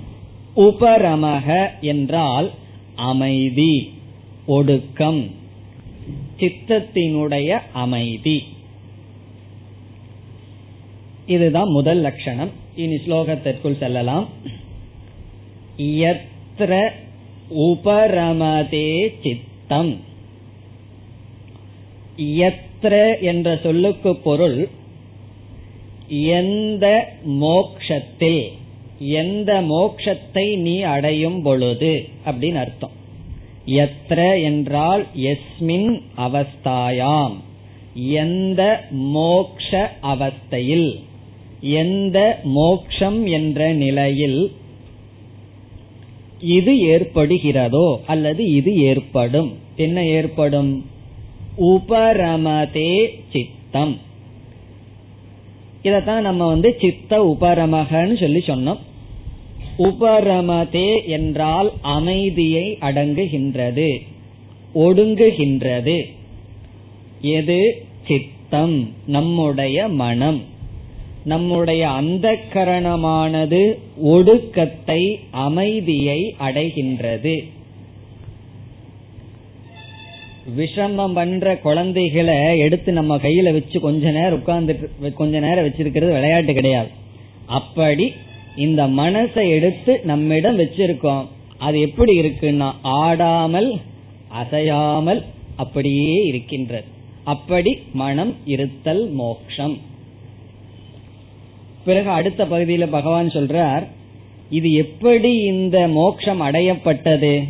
உபரமக 0.55 1.67
என்றால் 1.81 2.51
அமைதி 2.95 3.93
ஒடுக்கம். 4.45 5.31
சித்தத்தினுடைய 6.37 7.59
அமைதி. 7.73 8.43
இதுதான் 11.25 11.69
முதல் 11.69 11.99
லட்சணம். 11.99 12.49
இனி 12.75 12.95
ஸ்லோகத்திற்குள் 12.95 13.77
செல்லலாம். 13.77 14.27
யத்ர 15.79 16.89
உபரமதே 17.57 19.07
சித்தம். 19.23 20.01
யத்ர 22.17 23.21
என்ற 23.21 23.59
சொல்லுக்கு 23.63 24.15
பொருள் 24.15 24.67
எந்த 26.09 27.13
மோக்ஷத்தில் 27.41 28.51
எந்த 28.99 29.61
மோக்ஷத்தை 29.61 30.57
நீ 30.57 30.81
அடையும் 30.81 31.41
பொழுது 31.41 32.07
அப்படின்னு 32.25 32.55
அர்த்தம். 32.55 32.91
எத்ர 33.65 34.43
என்றால் 34.43 35.05
எஸ்மின் 35.15 36.01
அவஸ்தாயாம். 36.17 37.35
எந்த 37.93 38.85
மோக்ஷ 38.89 39.91
அவஸ்தையில் 40.03 41.03
எந்த 41.61 42.39
மோக்ஷம் 42.43 43.25
என்ற 43.25 43.71
நிலையில் 43.73 44.51
இது 46.41 46.73
ஏற்படுகிறதோ 46.73 47.97
அல்லது 48.07 48.51
இது 48.51 48.77
ஏற்படும். 48.77 49.53
என்ன 49.75 50.05
ஏற்படும்? 50.05 50.85
உபரமதே 51.57 53.07
சித்தம். 53.31 53.97
இதத்தான் 55.83 56.21
நம்ம 56.21 56.47
வந்து 56.47 56.77
சித்த 56.79 57.35
உபரமகன்னு 57.37 58.19
சொல்லி 58.19 58.37
சொன்னோம். 58.37 58.79
உபரமதே 59.77 61.05
என்றால் 61.05 61.71
அமைதியை 61.81 62.77
அடங்குகின்றது 62.81 63.97
ஒடுங்குகின்றது. 64.75 66.05
எது? 67.21 67.85
சித்தம் 68.07 68.89
நம்முடைய 69.05 69.87
மனம். 69.87 70.41
நம்முடைய 71.23 71.89
அந்த 71.89 72.37
கரணமானது 72.53 73.77
ஒடுக்கத்தை 74.03 75.15
அமைதியை 75.31 76.35
அடைகின்றது. 76.39 77.43
விஷமம் 80.57 81.13
பண்ற 81.13 81.57
குழந்தைகளை 81.57 82.59
எடுத்து 82.59 82.91
நம்ம 82.91 83.17
கையில 83.17 83.53
வச்சு 83.53 83.79
கொஞ்ச 83.79 84.11
நேரம் 84.11 84.33
உட்கார்ந்து 84.33 84.89
கொஞ்ச 85.13 85.39
நேரம் 85.39 85.65
வச்சிருக்கிறது 85.65 86.11
விளையாட்டு 86.11 86.53
கிடையாது. 86.53 86.87
அப்படி 87.45 88.11
இந்த 88.55 88.87
மனசை 88.87 89.49
எடுத்து 89.49 89.99
நம்மிடம் 90.03 90.59
வச்சிருக்கோம். 90.59 91.25
அது 91.57 91.79
எப்படி 91.79 92.19
இருக்குன்னா 92.19 92.71
ஆடாமல் 92.81 93.75
அசையாமல் 94.29 95.23
அப்படியே 95.55 96.23
இருக்கின்றது. 96.25 96.85
அப்படி 97.23 97.79
மனம் 97.93 98.35
இருத்தல் 98.45 99.09
மோக்ஷம். 99.09 99.88
பிறகு 101.85 102.09
அடுத்த 102.09 102.45
பகுதியில 102.45 102.87
பகவான் 102.89 103.27
சொல்றார் 103.27 103.83
இது 104.49 104.73
எப்படி 104.73 105.31
இந்த 105.37 105.87
மோட்சம் 105.87 106.41
அடையப்பட்டது? 106.41 107.43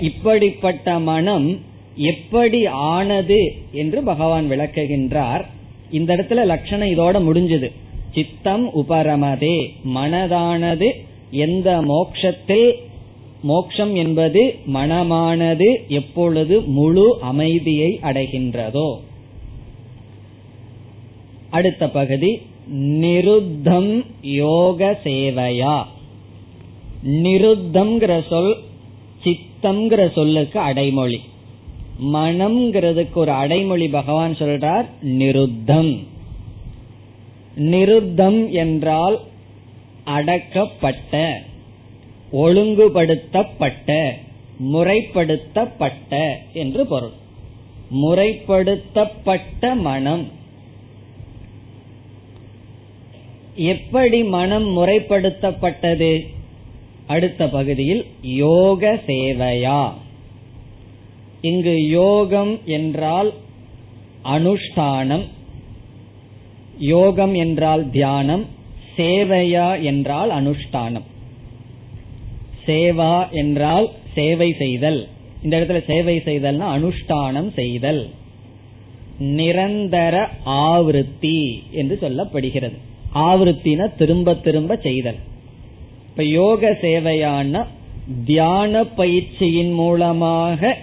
இப்படிப்பட்ட 0.00 0.98
மனம் 0.98 1.60
எப்படி 1.96 2.66
ஆனது 2.66 3.54
என்று 3.72 4.02
பகவான் 4.02 4.50
விளக்குகின்றார். 4.50 5.44
இந்த 5.90 6.16
இடத்துல 6.16 6.44
லட்சணம் 6.44 6.88
இதோட 6.88 7.16
முடிஞ்சது. 7.28 7.70
சித்தம் 8.14 8.70
உபரமதே 8.74 9.68
மனதானது 9.94 10.88
எந்த 11.30 11.82
மோக்ஷத்தில் 11.82 12.72
மோக்ஷம் 13.42 13.94
என்பது 13.94 14.54
மனமானது 14.74 15.88
எப்பொழுது 15.88 16.60
முழு 16.60 17.18
அமைதியை 17.20 18.00
அடைகின்றதோ. 18.02 18.88
அடுத்த 21.50 21.88
பகுதி 21.88 22.40
நிருத்தம் 22.74 24.04
யோக 24.22 24.98
சேவையா? 25.04 25.84
நிருத்தம்ங்கிற 27.06 28.28
சொல் 28.28 28.56
சித்தம்ங்கிற 29.24 30.12
சொல்லுக்கு 30.12 30.60
அடைமொழி. 30.60 31.20
மனம்ங்கிறதுக்கு 32.12 33.14
ஒரு 33.14 33.30
அடைமொழி 33.30 33.88
பகவான் 33.88 34.32
சொல்றார் 34.32 34.86
நிருத்தம். 35.02 36.06
நிருத்தம் 37.56 38.50
என்றால் 38.50 39.20
அடக்கப்பட்ட 40.06 41.32
ஒழுங்குபடுத்தப்பட்ட 42.32 44.10
முறைப்படுத்தப்பட்ட 44.72 46.34
என்று 46.52 46.86
பொருள். 46.86 47.12
முறைப்படுத்தப்பட்ட 48.02 49.80
மனம். 49.80 50.36
எப்படி 53.58 54.22
மனம் 54.22 54.78
முறைப்படுத்தப்பட்டது? 54.78 56.26
அடுத்த 57.06 57.48
பகுதியில் 57.48 58.06
யோக 58.22 59.00
சேவையா? 59.06 59.92
இங்கு 61.40 61.88
யோகம் 61.88 62.60
என்றால் 62.64 63.32
அனுஷ்டானம் 64.24 65.24
யோகம் 66.78 67.34
என்றால் 67.34 67.90
தியானம் 67.90 68.46
சேவையா 68.96 69.82
என்றால் 69.82 70.30
அனுஷ்டானம். 70.30 71.06
சேவா 72.66 73.30
என்றால் 73.30 73.90
சேவை 74.14 74.54
செய்தல். 74.58 75.08
இந்த 75.42 75.56
இடத்துல 75.56 75.84
சேவை 75.86 76.22
செய்தல்னா 76.24 76.66
அனுஷ்டானம் 76.76 77.52
செய்தல். 77.52 78.08
நிரந்தர 79.18 80.30
ஆவருத்தி 80.46 81.62
என்று 81.70 81.98
சொல்லப்படுகிறது. 82.00 82.87
ஆவருத்தின 83.14 83.96
திரும்ப 83.96 84.34
திரும்ப 84.34 84.76
செய்தல். 84.76 85.16
இப்ப 86.08 86.24
யோக 86.24 86.70
சேவையான 86.80 87.66
தியான 88.24 88.84
பயிற்சியின் 88.84 89.72
மூலமாக 89.72 90.76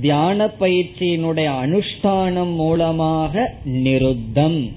தியான 0.00 0.46
பயிற்சியினுடைய 0.46 1.48
அனுஷ்டானம் 1.64 2.54
மூலமாக 2.54 3.54
நிருத்தம் 3.64 4.70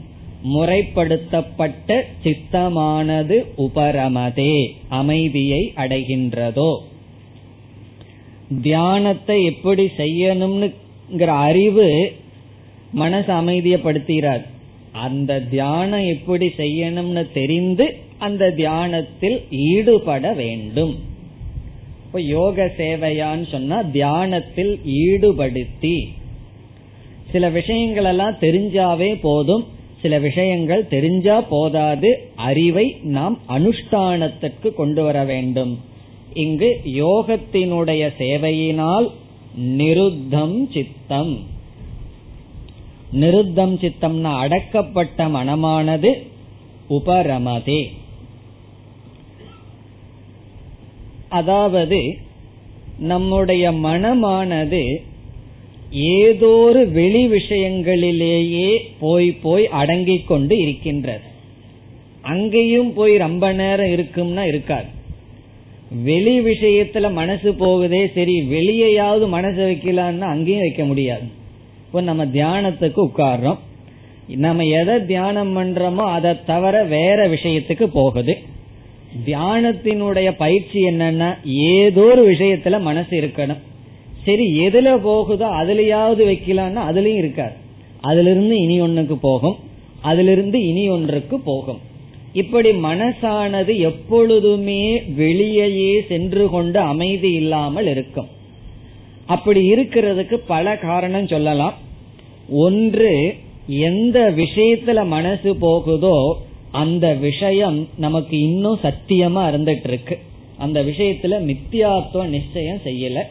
முறைப்படுத்தப்பட்ட 0.53 2.01
சித்தமானது 2.23 3.45
உபரமதே 3.57 4.71
அமைதியை 4.87 5.73
அடைகின்றதோ. 5.75 6.77
தியானத்தை 8.61 9.43
எப்படி 9.43 9.91
செய்யணும்னுங்கிற 9.97 11.25
அறிவு 11.25 12.13
மனசு 12.91 13.33
அமைதியப்படுத்துகிறார். 13.33 14.45
அந்த 14.95 15.41
தியானம் 15.41 16.05
எப்படி 16.05 16.47
செய்யணும்னு 16.57 17.23
தெரிந்து 17.33 17.95
அந்த 18.17 18.51
தியானத்தில் 18.51 19.43
ஈடுபட 19.49 20.33
வேண்டும். 20.33 20.93
இப்ப 22.05 22.21
யோக 22.21 22.65
சேவையான்னு 22.77 23.51
சொன்னா 23.51 23.81
தியானத்தில் 23.81 24.79
ஈடுபடுத்தி. 24.85 26.07
சில 27.31 27.49
விஷயங்கள் 27.49 28.03
எல்லாம் 28.03 28.35
தெரிஞ்சாவே 28.41 29.17
போதும். 29.21 29.65
சில 30.01 30.19
விஷயங்கள் 30.19 30.87
தெரிஞ்சா 30.87 31.41
போதாது. 31.41 32.29
அறிவை 32.35 32.95
நாம் 33.01 33.39
அனுஷ்டானத்திற்கு 33.49 34.73
கொண்டு 34.73 35.03
வர 35.03 35.23
வேண்டும். 35.23 35.79
இங்கு 36.33 36.81
யோகத்தினுடைய 36.83 38.09
சேவையினால் 38.17 39.07
நிருத்தம் 39.77 40.71
சித்தம். 40.73 41.53
நிருத்தம் 43.15 43.75
சித்தம்னா 43.81 44.31
அடக்கப்பட்ட 44.43 45.27
மனமானது 45.35 46.11
உபரமதே. 46.89 47.81
அதாவது 51.29 52.17
நம்முடைய 52.99 53.71
மனமானது 53.71 54.95
ஏதோரு 55.91 56.91
வெளி 56.91 57.27
விஷயங்களிலேயே 57.27 58.77
போய் 58.99 59.31
போய் 59.31 59.67
அடங்கிக் 59.67 60.27
கொண்டு 60.27 60.57
இருக்கின்றது. 60.57 61.33
அங்கேயும் 62.21 62.93
போய் 62.93 63.17
ரொம்ப 63.17 63.51
நேரம் 63.53 63.87
இருக்கும்னா 63.87 64.43
இருக்காது. 64.47 64.87
வெளி 66.03 66.39
விஷயத்துல 66.39 67.11
மனசு 67.11 67.51
போகுதே 67.51 68.11
சரி 68.13 68.41
வெளியேயாவது 68.41 69.27
மனசு 69.27 69.61
வைக்கலான்னா 69.69 70.27
அங்கேயும் 70.33 70.59
வைக்க 70.59 70.85
முடியாது. 70.85 71.43
இப்போ 71.95 72.07
நம்ம 72.07 72.23
தியானத்துக்கு 72.25 72.99
உட்கார்றோம். 73.03 73.59
நம்ம 74.35 74.63
எதை 74.63 75.05
தியானம் 75.05 75.51
பண்றோமோ 75.57 76.05
அதை 76.15 76.31
தவிர 76.45 76.83
வேற 76.83 77.27
விஷயத்துக்கு 77.27 77.85
போகுது. 77.93 78.33
தியானத்தினுடைய 79.25 80.31
பயிற்சி 80.37 80.79
என்னன்னா 80.85 81.29
ஏதோ 81.43 82.01
ஒரு 82.01 82.23
விஷயத்துல 82.31 82.79
மனசு 82.81 83.21
இருக்கணும். 83.21 83.61
சரி 84.25 84.47
எதுல 84.65 84.97
போகுதோ 84.97 85.47
அதுலயாவது 85.61 86.25
வைக்கலாம்னா 86.31 86.83
அதுலயும் 86.89 87.21
இருக்காது. 87.21 87.55
அதுல 88.01 88.29
இருந்து 88.29 88.57
இனி 88.59 88.81
ஒன்னுக்கு 88.81 89.17
போகும். 89.21 89.55
அதிலிருந்து 90.01 90.61
இனி 90.67 90.89
ஒன்றுக்கு 90.89 91.39
போகும். 91.45 91.79
இப்படி 92.33 92.71
மனசானது 92.89 93.75
எப்பொழுதுமே 93.91 95.01
வெளியே 95.15 96.01
சென்று 96.07 96.49
கொண்டு 96.49 96.79
அமைதி 96.79 97.33
இல்லாமல் 97.33 97.87
இருக்கும். 97.87 98.29
அப்படி 99.25 99.73
இருக்கிறதுக்கு 99.73 100.39
பல 100.47 100.77
காரணம் 100.77 101.27
சொல்லலாம். 101.27 101.83
ஒன்று 102.49 103.35
எந்த 103.67 104.33
விஷயத்துல 104.37 105.05
மனசு 105.05 105.55
போகுதோ 105.55 106.37
அந்த 106.71 107.13
விஷயம் 107.13 107.87
நமக்கு 107.97 108.39
இன்னும் 108.39 108.79
சத்தியமா 108.83 109.49
இருந்துட்டு 109.51 109.87
இருக்கு 109.87 110.19
அந்த 110.57 110.83
விஷயத்துல 110.83 111.55
மித்தியாத்துவ 111.55 112.25
நிச்சயம் 112.25 112.79
செய்யல. 112.83 113.21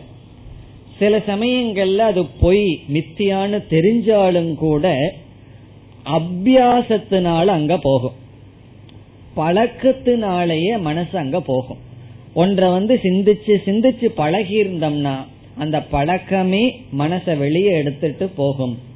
சில 0.98 1.18
சமயங்கள்ல 1.18 1.96
அது 1.96 2.26
பொய் 2.26 2.80
மித்தியான்னு 2.92 3.62
தெரிஞ்சாலும் 3.70 4.54
கூட 4.54 5.14
அபியாசத்தினால 6.04 7.46
அங்க 7.46 7.78
போகும். 7.78 8.12
பழக்கத்தினாலேயே 9.36 10.80
மனசு 10.80 11.18
அங்க 11.18 11.40
போகும். 11.40 11.76
ஒன்றை 12.34 12.70
வந்து 12.70 13.00
சிந்திச்சு 13.02 13.56
சிந்திச்சு 13.64 14.04
பழகி 14.04 14.62
இருந்தோம்னா 14.62 15.14
அந்த 15.56 15.82
பழக்கமே 15.82 16.80
மனசை 16.98 17.38
வெளியே 17.38 17.70
எடுத்துட்டு 17.70 18.28
போகும். 18.28 18.92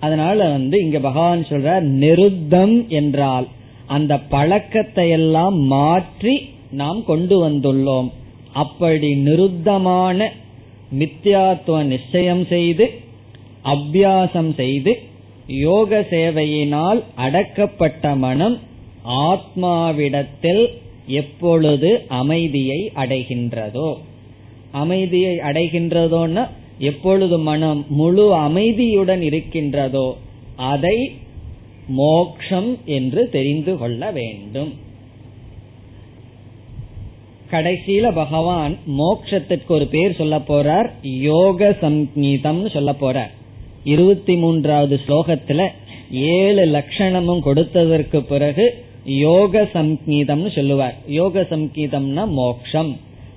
அதனால 0.00 0.48
வந்து 0.48 0.76
இங்க 0.84 0.98
பகவான் 0.98 1.42
சொல்றார் 1.50 1.84
நிருத்தம் 2.02 2.88
என்றால் 2.88 3.46
அந்த 3.86 4.12
பழக்கத்தை 4.18 5.10
எல்லாம் 5.10 5.58
மாற்றி 5.58 6.34
நாம் 6.70 7.00
கொண்டு 7.04 7.36
வந்துள்ளோம். 7.48 8.08
அப்படி 8.52 9.10
நிருத்தமான 9.14 10.28
மித்யாத்துவ 10.98 11.76
நிச்சயம் 11.84 12.44
செய்து 12.46 12.86
அபியாசம் 13.64 14.50
செய்து 14.54 14.92
யோக 15.46 16.00
சேவையினால் 16.10 17.00
அடக்கப்பட்ட 17.16 18.16
மனம் 18.16 18.56
ஆத்மாவிடத்தில் 19.28 20.64
எப்பொழுது 21.20 21.90
அமைதியை 22.20 22.80
அடைகின்றதோ? 22.94 23.88
அமைதியை 24.72 25.34
அடைகின்றதோன்னா 25.38 26.44
எப்பொழுது 26.78 27.38
மனம் 27.38 27.86
முழு 27.88 28.34
அமைதியுடன் 28.34 29.22
இருக்கின்றதோ 29.22 30.16
அதை 30.56 31.12
மோக்ஷம் 31.88 32.78
என்று 32.84 33.28
தெரிந்து 33.28 33.78
கொள்ள 33.78 34.10
வேண்டும். 34.10 34.74
கடைசியில 37.50 38.12
பகவான் 38.14 38.76
மோக்ஷத்திற்கு 38.98 39.66
ஒரு 39.66 39.86
பேர் 39.86 40.16
சொல்ல 40.16 40.38
போறார் 40.38 40.90
யோக 41.02 41.76
சங்கீதம் 41.80 42.68
சொல்ல 42.68 42.92
போறார். 43.00 43.30
இருபத்தி 43.84 44.36
மூன்றாவது 44.36 45.00
ஸ்லோகத்துல 45.06 45.68
ஏழு 46.10 46.66
லட்சணமும் 46.66 47.42
கொடுத்ததற்கு 47.44 48.20
பிறகு 48.20 48.84
யோக 49.04 49.68
சங்கீதம்னு 49.72 50.54
சொல்லுவார். 50.54 50.94
யோக 51.06 51.46
சங்கீதம்னா 51.50 52.28
மோக்ஷம். 52.28 52.96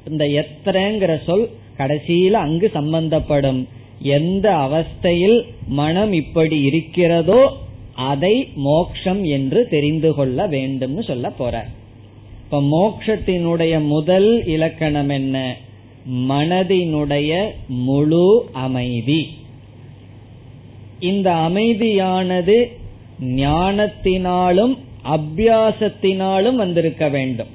இந்த 0.10 0.26
எத்திரங்கிற 0.26 1.24
சொல் 1.24 1.50
கடைசியில 1.80 2.32
அங்கு 2.32 2.70
சம்பந்தப்படும் 2.74 3.68
எந்த 4.02 4.50
அவஸ்தையில் 4.56 5.44
மனம் 5.68 6.14
இப்படி 6.14 6.62
இருக்கிறதோ 6.62 7.58
அதை 7.94 8.50
மோக்ஷம் 8.56 9.24
என்று 9.24 9.68
தெரிந்து 9.68 10.14
கொள்ள 10.14 10.48
வேண்டும்னு 10.48 11.04
சொல்ல 11.08 11.30
போற 11.30 11.66
இப்ப 12.44 12.62
மோக்ஷத்தினுடைய 12.62 13.86
முதல் 13.86 14.46
இலக்கணம் 14.46 15.10
என்ன? 15.10 15.56
மனதினுடைய 16.12 17.48
முழு 17.68 18.50
அமைதி. 18.52 19.28
இந்த 21.00 21.32
அமைதியானது 21.32 22.58
ஞானத்தினாலும் 23.22 24.78
அபியாசத்தினாலும் 25.04 26.56
வந்திருக்க 26.56 27.10
வேண்டும். 27.10 27.48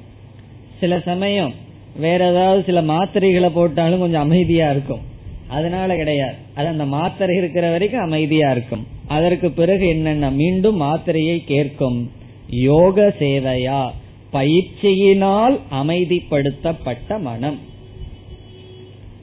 சில 0.80 1.00
சமயம் 1.00 1.54
வேற 1.96 2.30
ஏதாவது 2.30 2.62
சில 2.66 2.82
மாத்திரைகளை 2.82 3.48
போட்டாலும் 3.48 4.00
கொஞ்சம் 4.00 4.22
அமைதியா 4.22 4.70
இருக்கும். 4.70 5.00
அதனால 5.48 5.96
கிடையாது. 5.96 6.34
அது 6.54 6.66
அந்த 6.66 6.84
மாத்திரை 6.84 7.36
இருக்கிற 7.36 7.70
வரைக்கும் 7.70 8.00
அமைதியா 8.00 8.50
இருக்கும். 8.50 8.86
அதற்கு 9.06 9.50
பிறகு 9.50 9.88
என்னென்ன? 9.88 10.30
மீண்டும் 10.30 10.80
மாத்திரையை 10.80 11.44
கேட்கும். 11.44 12.10
யோக 12.48 13.14
சேவையா? 13.18 13.90
பயிற்சியினால் 14.32 15.60
அமைதிப்படுத்தப்பட்ட 15.72 17.20
மனம். 17.20 17.58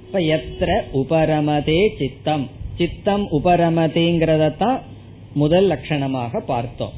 இப்ப 0.05 0.19
எத்திர 0.19 0.81
உபரமதே 0.93 1.89
சித்தம். 1.97 2.49
சித்தம் 2.77 3.27
உபரமதேங்கிறதான் 3.31 4.79
முதல் 5.33 5.69
லட்சணமாக 5.69 6.39
பார்த்தோம். 6.39 6.91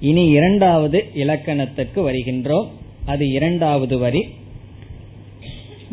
இனி 0.00 0.26
இரண்டாவது 0.26 1.04
இலக்கணத்துக்கு 1.14 2.10
வருகின்றோம். 2.10 2.66
அது 3.06 3.28
இரண்டாவது 3.28 3.98
வரி. 3.98 4.28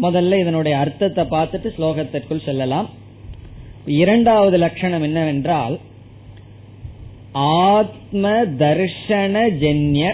முதல்ல 0.02 0.40
இதனுடைய 0.40 0.78
அர்த்தத்தை 0.78 1.24
பார்த்துட்டு 1.24 1.70
ஸ்லோகத்திற்குள் 1.78 2.44
செல்லலாம். 2.44 2.90
இரண்டாவது 3.86 4.58
லட்சணம் 4.58 5.02
என்னவென்றால் 5.02 5.80
ஆத்ம 7.32 8.32
தர்ஷன 8.46 9.36
ஜென்ய 9.64 10.14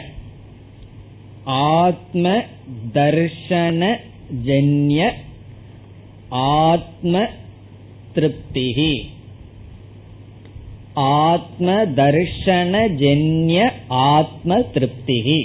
ஆத்ம 1.44 2.44
தர்ஷன 2.94 4.00
ஜென்ய 4.46 5.12
ஆத்ம 6.30 7.30
திருப்திகி 8.14 8.94
ஆத்ம 10.94 11.84
தர்ஷன 11.84 12.88
ஜென்ய 13.04 13.72
ஆத்ம 13.88 14.58
திருப்திகி 14.58 15.40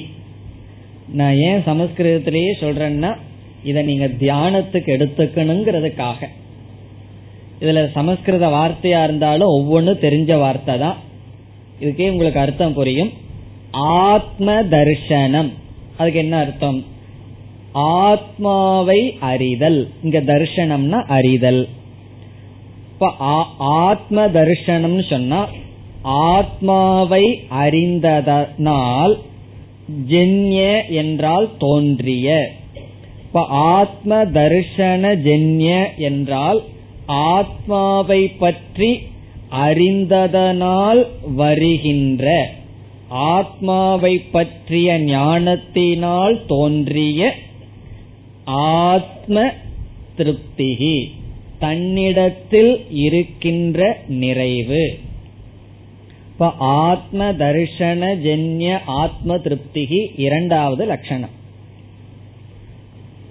நான் 1.12 1.37
ஏன் 1.37 1.61
சமஸ்கிருதத்திலேயே 1.61 2.53
சொல்றேன்னா 2.61 3.16
இதை 3.64 3.82
நீங்க 3.82 4.06
தியானத்துக்கு 4.06 4.92
எடுத்துக்கணுங்கிறதுக்காக. 4.96 6.28
இதுல 7.60 7.90
சமஸ்கிருத 7.90 8.48
வார்த்தையா 8.48 9.04
இருந்தாலும் 9.04 9.48
ஒவ்வொன்றும் 9.48 10.00
தெரிஞ்ச 10.00 10.38
வார்த்தை 10.38 10.78
தான். 10.78 10.96
இதுக்கே 11.80 12.10
உங்களுக்கு 12.10 12.40
அர்த்தம் 12.40 12.74
புரியும். 12.74 13.12
ஆத்ம 13.70 14.62
தர்ஷனம். 14.62 15.52
அதுக்கு 15.96 16.18
என்ன 16.18 16.36
அர்த்தம்? 16.36 16.84
ஆத்மாவை 17.72 19.16
அறிதல். 19.20 19.90
இங்க 20.02 20.20
தர்ஷனம்னா 20.20 21.06
அறிதல். 21.06 21.68
இப்ப 22.92 23.12
ஆத்ம 23.58 24.26
தர்ஷனம்னு 24.26 25.08
சொன்னா 25.10 25.48
ஆத்மாவை 26.02 27.42
அறிந்ததனால் 27.50 29.18
ஜென்ய 30.08 30.88
என்றால் 30.88 31.50
தோன்றிய. 31.58 32.50
இப்ப 33.35 33.47
ஆத்ம 33.47 34.24
தர்ஷன 34.24 35.05
ஜென்ய 35.22 35.70
என்றால் 35.97 36.62
ஆத்மாவை 37.07 38.28
பற்றி 38.28 38.91
அறிந்ததனால் 39.51 41.07
வருகின்ற 41.35 42.26
ஆத்மாவை 43.09 44.18
பற்றிய 44.18 44.99
ஞானத்தினால் 44.99 46.47
தோன்றிய 46.47 47.32
ஆத்ம 48.87 49.53
திருப்திகி 50.18 50.97
தன்னிடத்தில் 51.59 52.74
இருக்கின்ற 52.89 53.99
நிறைவு. 54.09 54.85
இப்ப 56.32 56.53
ஆத்ம 56.59 57.32
தர்ஷன 57.32 58.16
ஜென்ய 58.26 58.78
ஆத்ம 58.85 59.37
திருப்திகி 59.37 60.03
இரண்டாவது 60.16 60.87
லட்சணம். 60.87 61.43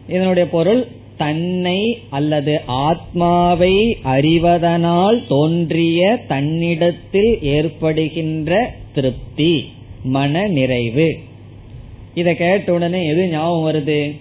இதனுடைய 0.08 0.50
பொருள் 0.50 0.88
தன்னை 1.18 1.98
அல்லது 2.10 2.62
ஆத்மாவை 2.66 3.98
அறிவதனால் 4.04 5.28
தோன்றிய 5.28 6.26
தன்னிடத்தில் 6.28 7.38
ஏற்படுகின்ற 7.42 8.74
திருப்தி 8.94 9.70
மன 10.04 10.48
நிறைவு. 10.48 11.18
இத 12.14 12.34
கேட்ட 12.34 12.74
உடனே 12.74 13.08
எது 13.08 13.30
ஞாபகம் 13.30 13.68
வருது? 13.68 14.20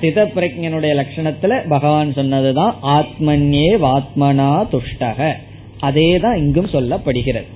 சித 0.00 0.24
பிரஜனுடைய 0.24 1.04
லட்சணத்துல 1.04 1.68
பகவான் 1.68 2.12
சொன்னதுதான் 2.12 2.76
ஆத்மன்யே 2.82 3.68
வாத்மனா 3.76 4.66
துஷ்டக. 4.72 5.32
அதே 5.78 6.18
தான் 6.18 6.36
இங்கும் 6.36 6.70
சொல்லப்படுகிறது. 6.72 7.46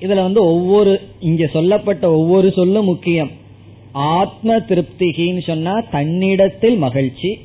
இதுல 0.00 0.14
வந்து 0.14 0.44
ஒவ்வொரு 0.44 1.00
இங்க 1.20 1.46
சொல்லப்பட்ட 1.46 2.10
ஒவ்வொரு 2.10 2.52
சொல்லும் 2.52 2.84
முக்கியம். 2.84 3.30
ஆத்ம 3.92 4.56
திருப்திகின்னு 4.58 5.42
சொன்னா 5.46 5.80
தன்னிடத்தில் 5.80 6.76
மகிழ்ச்சி. 6.76 7.38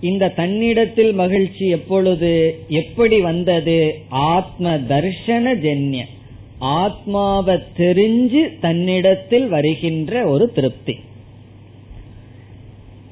இந்த 0.00 0.28
தன்னிடத்தில் 0.28 1.12
மகிழ்ச்சி 1.12 1.66
எப்பொழுது 1.68 2.58
எப்படி 2.68 3.20
வந்தது? 3.20 4.00
ஆத்ம 4.08 4.76
தர்ஷன 4.76 5.54
ஜென்ய 5.58 6.04
ஆத்மாவை 6.58 7.58
தெரிஞ்சு 7.76 8.58
தன்னிடத்தில் 8.60 9.48
வருகின்ற 9.48 10.26
ஒரு 10.26 10.52
திருப்தி. 10.52 10.96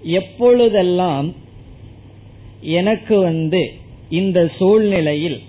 எப்பொழுதெல்லாம் 0.02 1.34
எனக்கு 2.60 3.18
வந்து 3.18 3.72
இந்த 4.10 4.50
சூழ்நிலையில் 4.58 5.40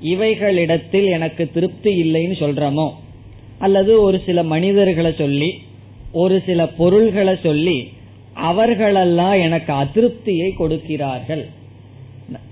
இவைகளிடத்தில் 0.00 1.04
எனக்கு 1.04 1.50
திருப்தி 1.50 2.02
இல்லைன்னு 2.02 2.32
சொல்றமோ 2.38 2.90
அல்லது 3.64 3.92
ஒரு 4.06 4.18
சில 4.26 4.42
மனிதர்களை 4.52 5.12
சொல்லி 5.22 5.50
ஒரு 6.22 6.36
சில 6.46 6.60
பொருள்களை 6.80 7.34
சொல்லி 7.46 7.78
அவர்களெல்லாம் 8.50 9.38
எனக்கு 9.46 9.72
அதிருப்தியை 9.82 10.48
கொடுக்கிறார்கள். 10.60 11.42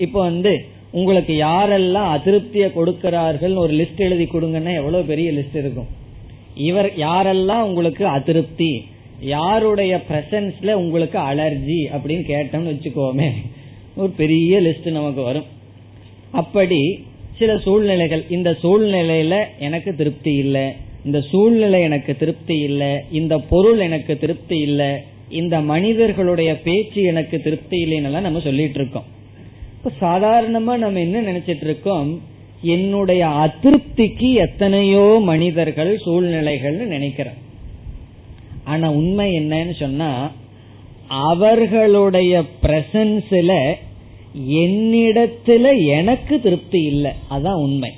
இப்போ 0.04 0.18
வந்து 0.28 0.52
உங்களுக்கு 0.98 1.34
யாரெல்லாம் 1.48 2.11
அதிருப்தியை 2.16 2.68
கொடுக்கிறார்கள் 2.76 3.54
ஒரு 3.62 3.72
லிஸ்ட் 3.80 4.04
எழுதி 4.06 4.26
கொடுங்கன்னா 4.32 4.72
எவ்வளவு 4.80 5.11
பெரிய 5.12 5.28
லிஸ்ட் 5.38 5.59
இருக்கும். 5.62 5.90
இவர் 6.68 6.90
யாரெல்லாம் 7.06 7.66
உங்களுக்கு 7.68 8.04
அதிருப்தி 8.16 8.72
யாருடைய 9.34 9.94
பிரசன்ஸ்ல 10.09 10.72
உங்களுக்கு 10.82 11.18
அலர்ஜி 11.30 11.80
அப்படின்னு 11.96 12.24
கேட்டோம்னு 12.32 12.72
வச்சுக்கோமே 12.72 13.28
ஒரு 14.00 14.11
பெரிய 14.22 14.61
லிஸ்ட் 14.66 14.88
நமக்கு 14.98 15.22
வரும். 15.28 15.48
அப்படி 16.42 16.80
சில 17.38 17.52
சூழ்நிலைகள் 17.64 18.22
இந்த 18.36 18.50
சூழ்நிலையில 18.62 19.34
எனக்கு 19.66 19.90
திருப்தி 20.00 20.34
இல்லை. 20.44 20.66
இந்த 21.09 21.20
சூழ்நிலை 21.20 21.80
எனக்கு 21.80 22.12
திருப்தி 22.16 22.56
இல்லை 22.59 22.92
இந்த 23.11 23.34
பொருள் 23.52 23.78
எனக்கு 23.78 24.18
திருப்தி 24.18 24.59
இல்லை 24.59 24.90
இந்த 25.28 25.61
மனிதர்களுடைய 25.61 26.50
பேச்சு 26.61 27.02
எனக்கு 27.02 27.36
திருப்தி 27.40 27.78
இல்லைன்னு 27.84 28.20
நம்ம 28.20 28.40
சொல்லிட்டு 28.40 28.78
இருக்கோம் 28.80 29.06
இப்ப 29.76 29.90
சாதாரணமா 30.06 30.74
நம்ம 30.84 31.00
என்ன 31.00 31.20
நினைச்சிட்டு 31.20 31.66
இருக்கோம் 31.70 32.36
என்னுடைய 32.62 33.22
அதிருப்திக்கு 33.44 34.30
எத்தனையோ 34.34 35.04
மனிதர்கள் 35.22 35.90
சூழ்நிலைகள்னு 36.06 36.86
நினைக்கிறோம். 36.94 37.38
ஆனா 38.64 38.86
உண்மை 38.90 39.26
என்னன்னு 39.38 39.74
சொன்னா 39.78 40.30
அவர்களுடைய 41.06 42.42
பிரசன்ஸ்ல 42.62 43.52
என்னிடத்துல 44.62 45.86
எனக்கு 45.98 46.40
திருப்தி 46.40 46.80
இல்லை. 46.82 47.12
அதான் 47.30 47.62
உண்மை. 47.66 47.90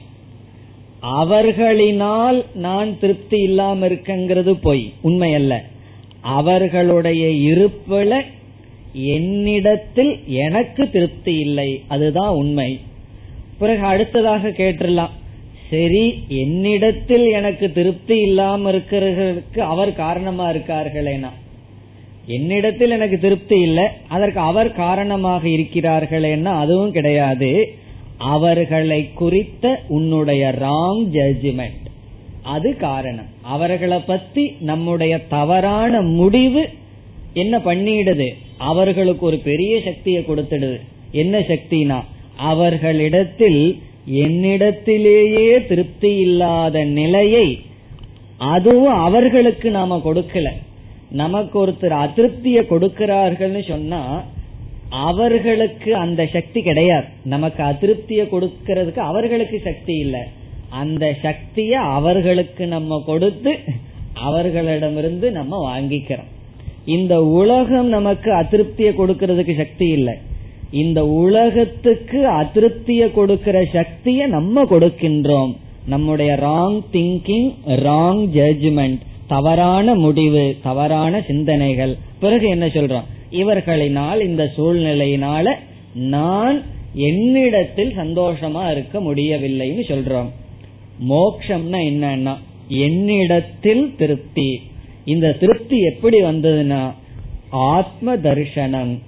அவர்களினால் 1.03 2.45
நான் 2.55 2.99
திருப்தி 2.99 3.39
இல்லாம 3.39 3.89
இருக்கங்கிறது 3.89 4.53
பொய். 4.53 4.93
உண்மை 5.01 5.35
அல்ல 5.35 5.65
அவர்களுடைய 6.21 7.27
இருப்புல 7.27 8.21
என்னிடத்தில் 8.93 10.21
எனக்கு 10.27 10.91
திருப்தி 10.91 11.35
இல்லை. 11.39 11.83
அதுதான் 11.89 12.35
உண்மை. 12.35 12.81
பிறகு 13.59 13.85
அடுத்ததாக 13.85 14.49
கேட்டுடலாம். 14.49 15.11
சரி 15.71 16.25
என்னிடத்தில் 16.29 17.27
எனக்கு 17.27 17.73
திருப்தி 17.73 18.21
இல்லாம 18.21 18.73
இருக்கிறதுக்கு 18.73 19.59
அவர் 19.59 19.93
காரணமா 19.93 20.51
இருக்கார்களேனா? 20.51 21.31
என்னிடத்தில் 22.27 22.91
எனக்கு 22.91 23.19
திருப்தி 23.19 23.61
இல்லை 23.61 23.85
அதற்கு 24.09 24.41
அவர் 24.41 24.73
காரணமாக 24.73 25.49
இருக்கிறார்களேன்னா 25.49 26.45
அதுவும் 26.45 26.93
கிடையாது. 26.93 27.75
அவர்களை 28.21 29.13
குறித்த 29.15 29.83
உன்னுடைய 29.89 30.55
ராங் 30.61 31.05
ஜட்ஜ்மெண்ட் 31.13 31.89
அது 32.43 32.77
காரணம். 32.77 33.27
அவர்களை 33.43 33.99
பத்தி 33.99 34.57
நம்முடைய 34.61 35.27
தவறான 35.29 36.01
முடிவு 36.01 36.69
என்ன 37.35 37.59
பண்ணிடுது? 37.59 38.29
அவர்களுக்கு 38.59 39.27
ஒரு 39.27 39.39
பெரிய 39.39 39.81
சக்தியை 39.85 40.23
கொடுத்துடுது. 40.23 40.81
என்ன 41.11 41.39
சக்தினா? 41.39 42.05
அவர்களிடத்தில் 42.37 43.83
என்னிடத்திலேயே 44.11 45.67
திருப்தி 45.67 46.17
இல்லாத 46.17 46.85
நிலையை 46.85 47.61
அதுவும் 48.39 48.93
அவர்களுக்கு 48.93 49.71
நாம 49.71 50.01
கொடுக்கல. 50.05 50.49
நமக்கு 51.11 51.67
ஒருத்தர் 51.67 51.99
அதிருப்தியை 52.05 52.65
கொடுக்கிறார்கள்னு 52.65 53.69
சொன்னா 53.69 54.25
அவர்களுக்கு 54.91 55.97
அந்த 55.97 56.27
சக்தி 56.27 56.63
கிடையாது. 56.63 57.05
நமக்கு 57.25 57.63
அதிருப்தியை 57.63 58.27
கொடுக்கறதுக்கு 58.27 58.99
அவர்களுக்கு 58.99 59.61
சக்தி 59.65 59.95
இல்லை. 59.95 60.21
அந்த 60.69 61.17
சக்திய 61.23 61.71
அவர்களுக்கு 61.71 62.67
நம்ம 62.67 63.03
கொடுத்து 63.07 63.59
அவர்களிடமிருந்து 64.15 65.31
நம்ம 65.31 65.57
வாங்கிக்கிறோம். 65.71 66.29
இந்த 66.85 67.25
உலகம் 67.25 67.87
நமக்கு 67.87 68.33
அதிருப்தியை 68.33 68.93
கொடுக்கறதுக்கு 68.99 69.57
சக்தி 69.57 69.87
இல்லை. 69.87 70.15
இந்த 70.71 71.07
உலகத்துக்கு 71.07 72.29
அதிருப்தியை 72.29 73.13
கொடுக்கிற 73.13 73.65
சக்தியை 73.73 74.27
நம்ம 74.27 74.63
கொடுக்கின்றோம். 74.63 75.57
நம்முடைய 75.87 76.33
ராங் 76.33 76.81
திங்கிங் 76.93 77.55
ராங் 77.67 78.27
ஜட்ஜ்மெண்ட் 78.35 78.99
தவறான 79.27 79.95
முடிவு 79.95 80.57
தவறான 80.63 81.23
சிந்தனைகள். 81.27 81.97
பிறகு 82.21 82.49
என்ன 82.49 82.67
சொல்றோம்? 82.67 83.05
இவர்களினால் 83.31 84.25
இந்த 84.25 84.51
சூழ்நிலையினால 84.57 85.53
நான் 85.95 86.63
என்னிடத்தில் 86.95 87.93
சந்தோஷமா 87.97 88.71
இருக்க 88.71 89.01
முடியவில்லைன்னு 89.01 89.83
சொல்றோம். 89.89 90.31
மோக்ஷம்னா 91.09 91.79
என்னன்னா 91.91 92.37
என்னிடத்தில் 92.69 93.95
திருப்தி. 93.99 94.61
இந்த 95.05 95.33
திருப்தி 95.33 95.81
எப்படி 95.81 96.23
வந்ததுன்னா 96.23 96.93
ஆத்ம 97.51 98.17
தரிசனம் 98.17 98.99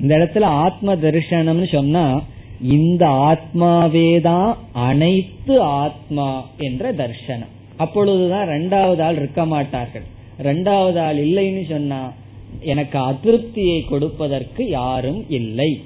இந்த 0.00 0.16
இடத்துல 0.16 0.40
ஆத்ம 0.40 0.94
தரிசனம்னு 0.94 1.72
சொன்னா 1.72 2.22
இந்த 2.62 3.06
ஆத்மாவேதான் 3.06 4.56
அனைத்து 4.72 5.60
ஆத்மா 5.60 6.46
என்ற 6.58 6.92
தர்சனம். 6.92 7.52
அப்பொழுதுதான் 7.76 8.48
ரெண்டாவது 8.48 9.02
ஆள் 9.02 9.16
இருக்க 9.16 9.44
மாட்டார்கள். 9.44 10.02
ரெண்டாவது 10.42 10.98
ஆள் 10.98 11.16
இல்லைன்னு 11.16 11.70
சொன்னா 11.70 12.12
எனக்கு 12.60 12.98
அதிருப்தியை 12.98 13.84
கொடுப்பதற்கு 13.84 14.68
யாரும் 14.68 15.24
இல்லை. 15.28 15.80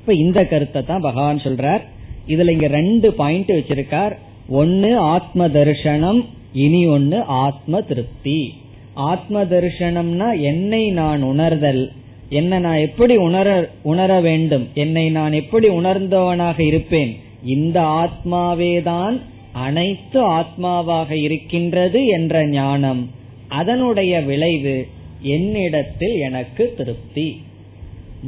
இப்ப 0.00 0.14
இந்த 0.14 0.44
கருத்தை 0.44 0.84
தான் 0.84 1.00
பகவான் 1.00 1.36
சொல்றார். 1.36 1.80
இதுல 2.26 2.50
இங்க 2.50 2.66
ரெண்டு 2.66 3.12
பாயிண்ட் 3.12 3.50
வச்சிருக்கார். 3.50 4.16
ஒன்னு 4.48 4.98
ஆத்ம 4.98 5.48
தரிசனம் 5.48 6.24
இனி 6.52 6.86
ஒன்னு 6.86 7.22
ஆத்ம 7.22 7.80
திருப்தி. 7.80 8.54
ஆத்ம 8.94 9.44
தரிசனம்னா 9.44 10.40
என்னை 10.40 10.90
நான் 10.90 11.22
உணர்தல். 11.22 11.92
என்ன 12.28 12.58
நான் 12.58 12.76
எப்படி 12.76 13.16
உணர 13.16 13.70
உணர 13.82 14.20
வேண்டும்? 14.20 14.68
என்னை 14.74 15.10
நான் 15.10 15.32
எப்படி 15.32 15.68
உணர்ந்தவனாக 15.68 16.60
இருப்பேன்? 16.60 17.16
இந்த 17.44 17.80
ஆத்மாவேதான் 17.80 19.20
அனைத்து 19.52 20.30
ஆத்மாவாக 20.30 21.10
இருக்கின்றது 21.10 22.06
என்ற 22.06 22.46
ஞானம். 22.46 23.10
அதனுடைய 23.48 24.20
விளைவு 24.20 24.88
என்னிடத்தில் 25.20 26.20
எனக்கு 26.20 26.74
திருப்தி. 26.76 27.42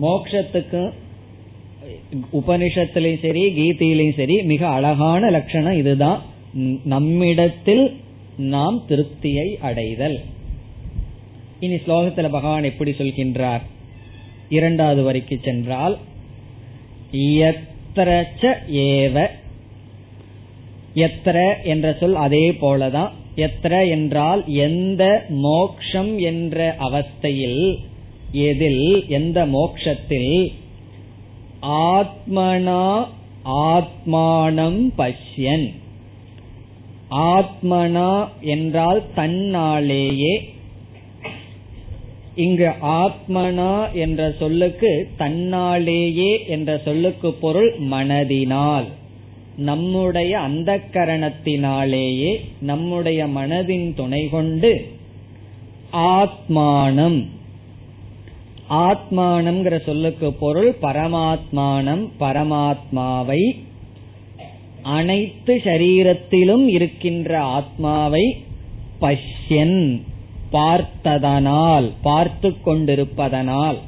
மோக்ஷத்துக்கு 0.02 0.92
உபனிஷத்திலையும் 2.32 3.22
சரி 3.22 3.58
கீதையிலையும் 3.58 4.16
சரி 4.16 4.42
மிக 4.42 4.68
அழகான 4.68 5.30
லட்சணம் 5.30 5.76
இதுதான். 5.76 6.22
நம்மிடத்தில் 6.84 7.96
நாம் 8.36 8.84
திருப்தியை 8.88 9.60
அடைதல். 9.60 10.20
இனி 11.60 11.74
ஸ்லோகத்துல 11.74 12.30
பகவான் 12.30 12.64
எப்படி 12.64 12.90
சொல்கின்றார்? 12.90 13.60
இரண்டாவது 14.48 15.02
வரைக்கு 15.02 15.38
சென்றால் 15.42 15.98
ஏவ. 17.12 19.28
எத்திர 20.94 21.62
என்ற 21.62 21.96
சொல் 22.00 22.14
அதே 22.14 22.50
போலதான். 22.50 23.10
எத்திர 23.36 23.88
என்றால் 23.88 24.44
எந்த 24.46 25.24
மோக்ஷம் 25.28 26.18
என்ற 26.18 26.76
அவஸ்தையில் 26.78 27.76
எதில் 28.32 29.08
எந்த 29.08 29.46
மோக்ஷத்தில் 29.46 30.52
ஆத்மனா 31.60 33.06
ஆத்மானம் 33.44 34.80
பஷ்யன். 34.98 35.74
ஆத்மனா 37.10 38.28
என்றால் 38.40 39.02
தன்னாலேயே 39.16 40.40
இங்கு 42.34 42.72
ஆத்மனா 42.82 43.92
என்ற 43.92 44.34
சொல்லுக்கு 44.38 45.08
தன்னாலேயே 45.18 46.46
என்ற 46.46 46.80
சொல்லுக்கு 46.84 47.32
பொருள் 47.32 47.80
மனதினால். 47.80 48.84
நம்முடைய 49.56 50.38
அந்த 50.38 50.80
கரணத்தினாலேயே 50.92 52.40
நம்முடைய 52.60 53.26
மனதின் 53.26 53.94
துணை 53.94 54.28
கொண்டு 54.28 54.92
ஆத்மானம். 55.92 57.26
ஆத்மானம்ங்கிற 58.70 59.84
சொல்லுக்கு 59.84 60.32
பொருள் 60.32 60.76
பரமாத்மானம் 60.82 62.08
பரமாத்மாவை. 62.20 63.64
அனைத்து 64.82 65.60
சரீரத்திலும் 65.64 66.66
இருக்கின்ற 66.66 67.40
ஆத்மாவை 67.40 68.44
பஷ்யன் 69.00 70.02
பார்த்ததனால் 70.50 71.92
பார்த்து 72.02 72.56
கொண்டிருப்பதனால். 72.62 73.78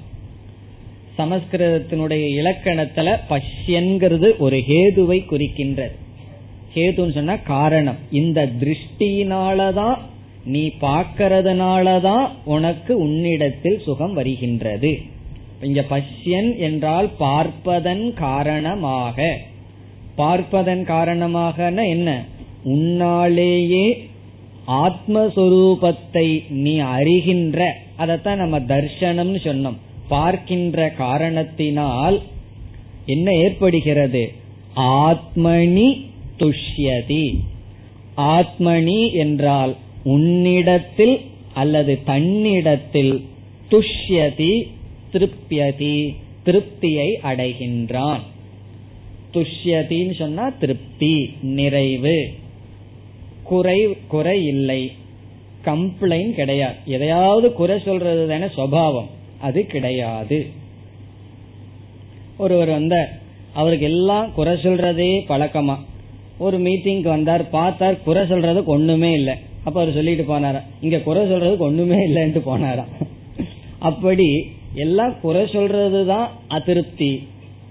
சமஸ்கிருதத்தினுடைய 1.23 2.25
இலக்கணத்துல 2.41 3.17
பஷ்யன்கிறது 3.31 4.37
ஒரு 4.39 4.57
ஹேதுவை 4.57 5.25
குறிக்கின்றது. 5.31 5.97
ஹேதுன்னு 6.75 7.13
சொன்னா 7.13 7.37
காரணம். 7.37 7.97
இந்த 8.11 8.49
திருஷ்டினாலதான் 8.61 9.99
நீ 10.45 10.71
பார்க்கறதுனாலதான் 10.81 12.29
உனக்கு 12.45 12.99
உன்னிடத்தில் 12.99 13.81
சுகம் 13.81 14.13
வருகின்றது. 14.13 15.01
இங்க 15.61 15.85
பஷ்யன் 15.91 16.57
என்றால் 16.59 17.09
பார்ப்பதன் 17.19 18.15
காரணமாக. 18.15 19.39
பார்ப்பதன் 20.17 20.85
காரணமாக 20.85 21.71
என்ன? 21.71 22.25
உன்னாலேயே 22.65 24.09
ஆத்மஸ்வரூபத்தை 24.67 26.49
நீ 26.49 26.81
அறிகின்ற. 26.81 27.71
அதத்தான் 27.99 28.37
நம்ம 28.37 28.59
தர்ஷனம்னு 28.59 29.41
சொன்னோம். 29.43 29.77
பார்க்கின்ற 30.09 30.91
காரணத்தினால் 30.91 32.23
என்ன 33.07 33.33
ஏற்படுகிறது? 33.33 34.33
ஆத்மனி 34.77 36.07
துஷ்யதி. 36.39 37.37
ஆத்மனி 38.17 39.13
என்றால் 39.13 39.77
உன்னிடத்தில் 40.05 41.21
அல்லது 41.55 41.99
தன்னிடத்தில் 42.05 43.25
துஷ்யதி 43.71 44.69
திருப்தியதி 45.13 46.17
திருப்தியை 46.45 47.15
அடைகின்றான். 47.23 48.21
துஷ்யதின்னு 49.33 50.19
சொன்னா 50.19 50.49
திருப்தி 50.49 51.35
நிறைவு. 51.43 52.31
குறை 53.43 53.97
குறை 54.09 54.47
இல்லை. 54.47 54.93
கம்ப்ளைண்ட் 55.65 56.31
கிடையாது. 56.31 56.75
எதையாவது 56.85 57.53
குறை 57.53 57.79
சொல்றது 57.85 58.29
தானே 58.29 58.45
சுவாவம். 58.45 59.21
அது 59.43 59.67
கிடையாது. 59.67 60.39
ஒருவர் 62.39 62.71
வந்த 62.71 62.97
அவருக்கு 63.53 63.87
எல்லாம் 63.87 64.33
குறை 64.35 64.53
சொல்றதே 64.53 65.11
பழக்கமா. 65.29 65.77
ஒரு 66.39 66.57
மீட்டிங்க்கு 66.61 67.09
வந்தார் 67.17 67.51
பார்த்தார் 67.51 68.03
குறை 68.03 68.23
சொல்றதுக்கு 68.23 68.65
ஒண்ணுமே 68.65 69.11
இல்லை. 69.13 69.35
அப்ப 69.65 69.81
அவர் 69.81 69.95
சொல்லிட்டு 69.95 70.25
போனாரா? 70.29 70.61
இங்க 70.81 70.99
குறை 70.99 71.23
சொல்றதுக்கு 71.31 71.67
ஒண்ணுமே 71.69 71.99
இல்லைன்ட்டு 72.09 72.41
போனாராம் 72.47 72.93
அப்படி 73.79 74.29
எல்லாம் 74.75 75.21
குறை 75.21 75.43
சொல்றதுதான் 75.43 76.27
அதிருப்தி. 76.49 77.11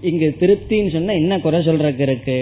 இங்கு 0.00 0.36
திருப்தின்னு 0.40 0.92
சொன்னா 0.92 1.12
என்ன 1.12 1.40
குறை 1.40 1.60
சொல்றதுக்கு 1.66 2.00
இருக்கு? 2.00 2.38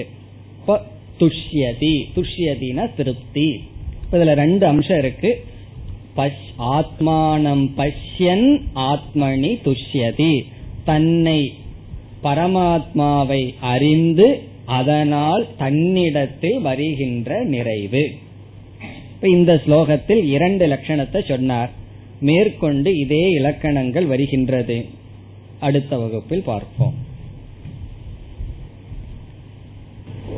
துஷ்யதி. 1.21 1.95
துஷ்யதினா 2.17 2.85
திருப்தி. 2.97 3.49
இதுல 4.13 4.33
ரெண்டு 4.35 4.67
அம்சம் 4.67 4.99
இருக்கு. 4.99 5.31
ஆத்மானம் 6.59 7.71
பஷ்யன் 7.77 8.61
ஆத்மனி 8.75 9.53
துஷ்யதி. 9.65 10.45
தன்னை 10.85 11.53
பரமாத்மாவை 12.23 13.55
அறிந்து 13.61 14.43
அதனால் 14.65 15.47
தன்னிடத்தில் 15.59 16.61
வருகின்ற 16.61 17.45
நிறைவு. 17.45 18.11
இந்த 19.23 19.63
ஸ்லோகத்தில் 19.67 20.25
இரண்டு 20.25 20.67
லட்சணத்தை 20.67 21.29
சொன்னார். 21.29 21.71
மேற்கொண்டு 22.21 22.97
இதே 22.97 23.31
இலக்கணங்கள் 23.31 24.07
வருகின்றது. 24.07 24.85
அடுத்த 25.61 25.99
வகுப்பில் 25.99 26.43
பார்ப்போம். 26.43 27.09